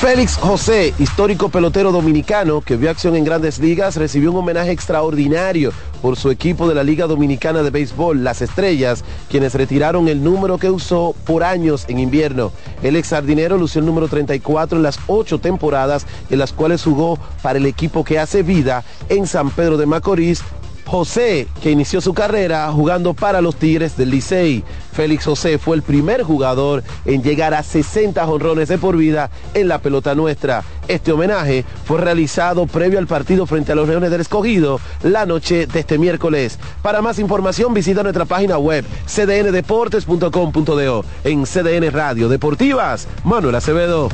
[0.01, 5.75] Félix José, histórico pelotero dominicano que vio acción en grandes ligas, recibió un homenaje extraordinario
[6.01, 10.57] por su equipo de la Liga Dominicana de Béisbol, las Estrellas, quienes retiraron el número
[10.57, 12.51] que usó por años en invierno.
[12.83, 17.19] El ex jardinero lució el número 34 en las ocho temporadas en las cuales jugó
[17.43, 20.43] para el equipo que hace vida en San Pedro de Macorís,
[20.87, 24.63] José, que inició su carrera jugando para los Tigres del Licey.
[24.95, 29.69] Félix José fue el primer jugador en llegar a 60 jonrones de por vida en
[29.69, 30.63] la pelota nuestra.
[30.89, 35.67] Este homenaje fue realizado previo al partido frente a los Leones del Escogido la noche
[35.67, 36.59] de este miércoles.
[36.83, 41.05] Para más información visita nuestra página web cdndeportes.com.do.
[41.25, 44.09] En CDN Radio Deportivas, Manuel Acevedo.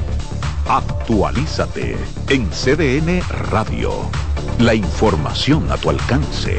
[0.68, 1.96] Actualízate
[2.28, 3.92] en CDN Radio.
[4.58, 6.58] La información a tu alcance.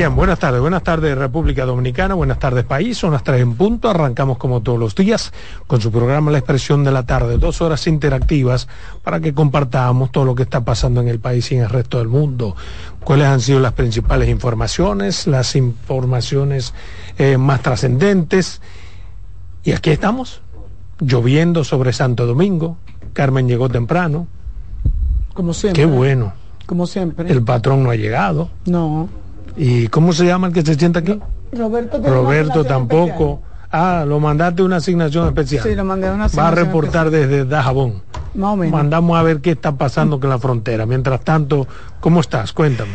[0.00, 3.90] Bien, buenas tardes, buenas tardes República Dominicana, buenas tardes país, son las tres en punto,
[3.90, 5.30] arrancamos como todos los días
[5.66, 8.66] con su programa La Expresión de la Tarde, dos horas interactivas
[9.04, 11.98] para que compartamos todo lo que está pasando en el país y en el resto
[11.98, 12.56] del mundo,
[13.04, 16.72] cuáles han sido las principales informaciones, las informaciones
[17.18, 18.62] eh, más trascendentes,
[19.64, 20.40] y aquí estamos,
[20.98, 22.78] lloviendo sobre Santo Domingo,
[23.12, 24.28] Carmen llegó temprano,
[25.34, 25.82] Como siempre.
[25.82, 26.32] qué bueno,
[26.64, 27.30] Como siempre.
[27.30, 28.48] el patrón no ha llegado.
[28.64, 29.10] No.
[29.62, 31.20] ¿Y cómo se llama el que se sienta aquí?
[31.52, 33.42] Roberto, Roberto asignación tampoco.
[33.70, 35.62] Ah, lo mandaste una asignación especial.
[35.62, 38.02] Sí, lo mandé una Va a asignación reportar desde Dajabón.
[38.34, 38.72] Más o menos.
[38.72, 40.86] Mandamos a ver qué está pasando con la frontera.
[40.86, 41.68] Mientras tanto,
[42.00, 42.52] ¿cómo estás?
[42.54, 42.92] Cuéntame.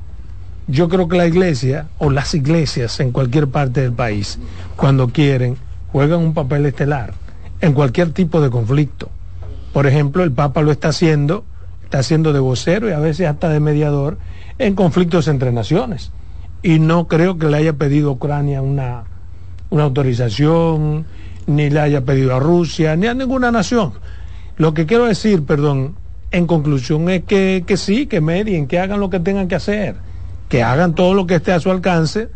[0.67, 4.39] Yo creo que la iglesia o las iglesias en cualquier parte del país,
[4.77, 5.57] cuando quieren,
[5.91, 7.15] juegan un papel estelar
[7.59, 9.09] en cualquier tipo de conflicto.
[9.73, 11.43] Por ejemplo, el Papa lo está haciendo,
[11.83, 14.17] está haciendo de vocero y a veces hasta de mediador
[14.57, 16.13] en conflictos entre naciones.
[16.61, 19.03] Y no creo que le haya pedido a Ucrania una,
[19.69, 21.05] una autorización,
[21.45, 23.91] ni le haya pedido a Rusia, ni a ninguna nación.
[24.55, 25.95] Lo que quiero decir, perdón,
[26.33, 29.95] en conclusión es que, que sí, que medien, que hagan lo que tengan que hacer,
[30.49, 32.27] que hagan todo lo que esté a su alcance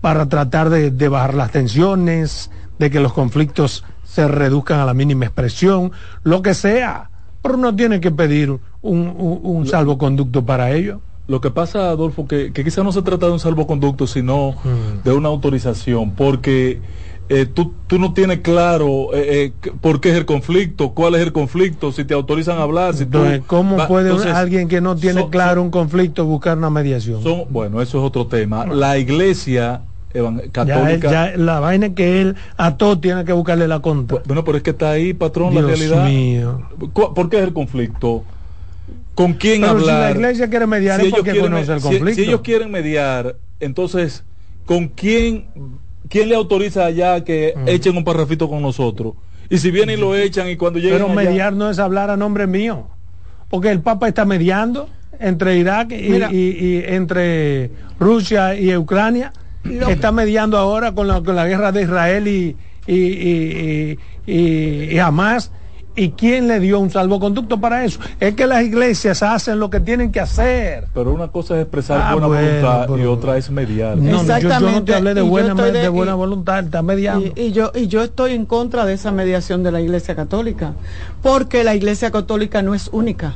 [0.00, 4.94] para tratar de, de bajar las tensiones, de que los conflictos se reduzcan a la
[4.94, 7.08] mínima expresión, lo que sea.
[7.40, 11.00] Pero no tiene que pedir un, un- un salvoconducto para ello.
[11.28, 15.02] Lo que pasa, Adolfo, que, que quizá no se trata de un salvoconducto, sino Mm.
[15.04, 16.80] de una autorización, porque
[17.28, 21.22] eh, tú, tú no tienes claro eh, eh, por qué es el conflicto, cuál es
[21.22, 23.18] el conflicto, si te autorizan a hablar, si tú...
[23.18, 27.20] Entonces, ¿cómo va- puede entonces, alguien que no tiene claro un conflicto buscar una mediación?
[27.50, 28.66] bueno, eso es otro tema.
[28.66, 30.50] La iglesia evan- Ya, él-
[31.00, 31.10] católica...
[31.10, 34.20] ya la vaina es que él a todo tiene que buscarle la contra.
[34.26, 36.04] Bueno, pero es que está ahí, patrón, Dios la realidad.
[36.04, 36.60] mío.
[36.92, 38.24] ¿Por qué es el conflicto?
[39.14, 40.10] ¿Con quién Pero si hablar?
[40.10, 42.14] la iglesia quiere mediar es ellos porque conoce el si- conflicto.
[42.22, 44.24] Si, ellos quieren mediar, entonces,
[44.64, 45.46] ¿con quién,
[46.12, 47.68] quién le autoriza allá que Mm.
[47.68, 49.14] echen un parrafito con nosotros?
[49.48, 52.10] Y si vienen y lo echan y cuando lleguen Pero allá- mediar no es hablar
[52.10, 52.86] a nombre mío.
[53.48, 54.88] Porque el Papa está mediando
[55.18, 56.28] entre Irak y, Mira.
[56.32, 59.32] y- y entre Rusia y Ucrania.
[59.64, 62.56] Lo- está mediando ahora con la, con la guerra de Israel y,
[62.86, 65.50] y, y, y- y- y Hamas.
[65.94, 68.00] ¿Y quién le dio un salvoconducto para eso?
[68.18, 70.86] Es que las iglesias hacen lo que tienen que hacer.
[70.94, 72.48] Pero una cosa es expresar Ah, buena bueno,
[72.86, 73.98] voluntad y otra es mediar.
[73.98, 76.80] No, no, yo, yo no te hablé de buena, de, de- buena y- voluntad, está
[76.80, 77.26] mediando.
[77.36, 80.72] Y, y yo y yo estoy en contra de esa mediación de la Iglesia Católica,
[81.22, 83.34] porque la Iglesia Católica no es única.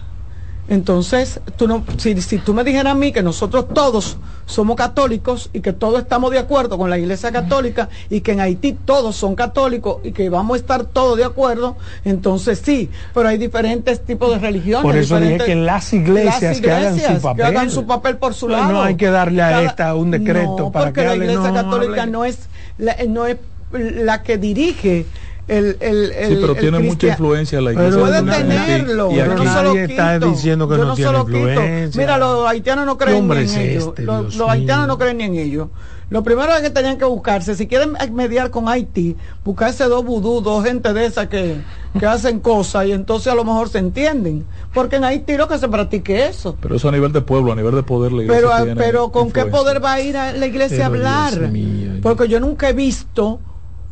[0.69, 5.49] Entonces, tú no, si, si tú me dijeras a mí que nosotros todos somos católicos
[5.53, 9.15] y que todos estamos de acuerdo con la Iglesia Católica y que en Haití todos
[9.17, 14.05] son católicos y que vamos a estar todos de acuerdo, entonces sí, pero hay diferentes
[14.05, 14.83] tipos de religiones.
[14.83, 17.37] Por eso dije que las iglesias, las que hagan iglesias su papel.
[17.37, 18.73] que hagan su papel por su No, lado.
[18.73, 21.25] no hay que darle a Cada- esta un decreto No, para porque que la hable,
[21.27, 22.13] Iglesia no, Católica hable.
[22.13, 22.39] no es
[22.79, 23.37] la, no es
[23.73, 25.07] la que dirige
[25.49, 28.01] el, el, el Sí, pero el tiene mucha influencia la iglesia.
[28.01, 31.03] Puede tenerlo, Y yo aquí- no se lo Nadie está diciendo que yo no se
[31.03, 31.39] tiene lo quito.
[31.39, 32.01] influencia.
[32.01, 33.89] Mira, los haitianos no ¿Qué creen ni es en ellos.
[33.89, 35.69] este, los haitianos no creen ni en ellos.
[36.09, 40.41] Lo primero es que tenían que buscarse, si quieren mediar con Haití, buscarse dos vudú,
[40.41, 41.57] dos gente de esas que,
[41.99, 44.45] que hacen cosas y entonces a lo mejor se entienden.
[44.73, 46.57] Porque en Haití lo que se practique eso.
[46.61, 49.11] Pero eso a nivel de pueblo, a nivel de poder, la iglesia Pero, tiene pero
[49.11, 49.59] ¿con qué influencia.
[49.61, 51.51] poder va a ir a la iglesia a Pero, hablar?
[51.51, 53.41] mío, Porque yo nunca he visto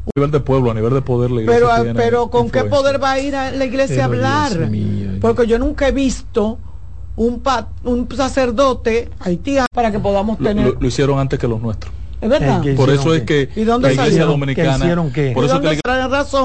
[0.06, 2.42] A nivel de pueblo, a nivel de poder, la iglesia pero, ah, tiene pero ¿con
[2.50, 2.78] qué influencia.
[2.78, 4.70] poder va a ir a la iglesia a Pero, Dios hablar?
[4.70, 6.58] mío, Porque yo nunca he visto
[7.16, 10.66] un, pa- un sacerdote haitiano para que podamos Lo, tener...
[10.66, 11.92] lo- lo hicieron antes que los nuestros.
[12.20, 12.62] ¿Es verdad?
[12.76, 14.28] Por eso es que ¿Y dónde la iglesia salieron?
[14.30, 15.30] dominicana, ¿Qué hicieron qué?
[15.34, 16.42] por ¿Y eso que dónde la traen razón?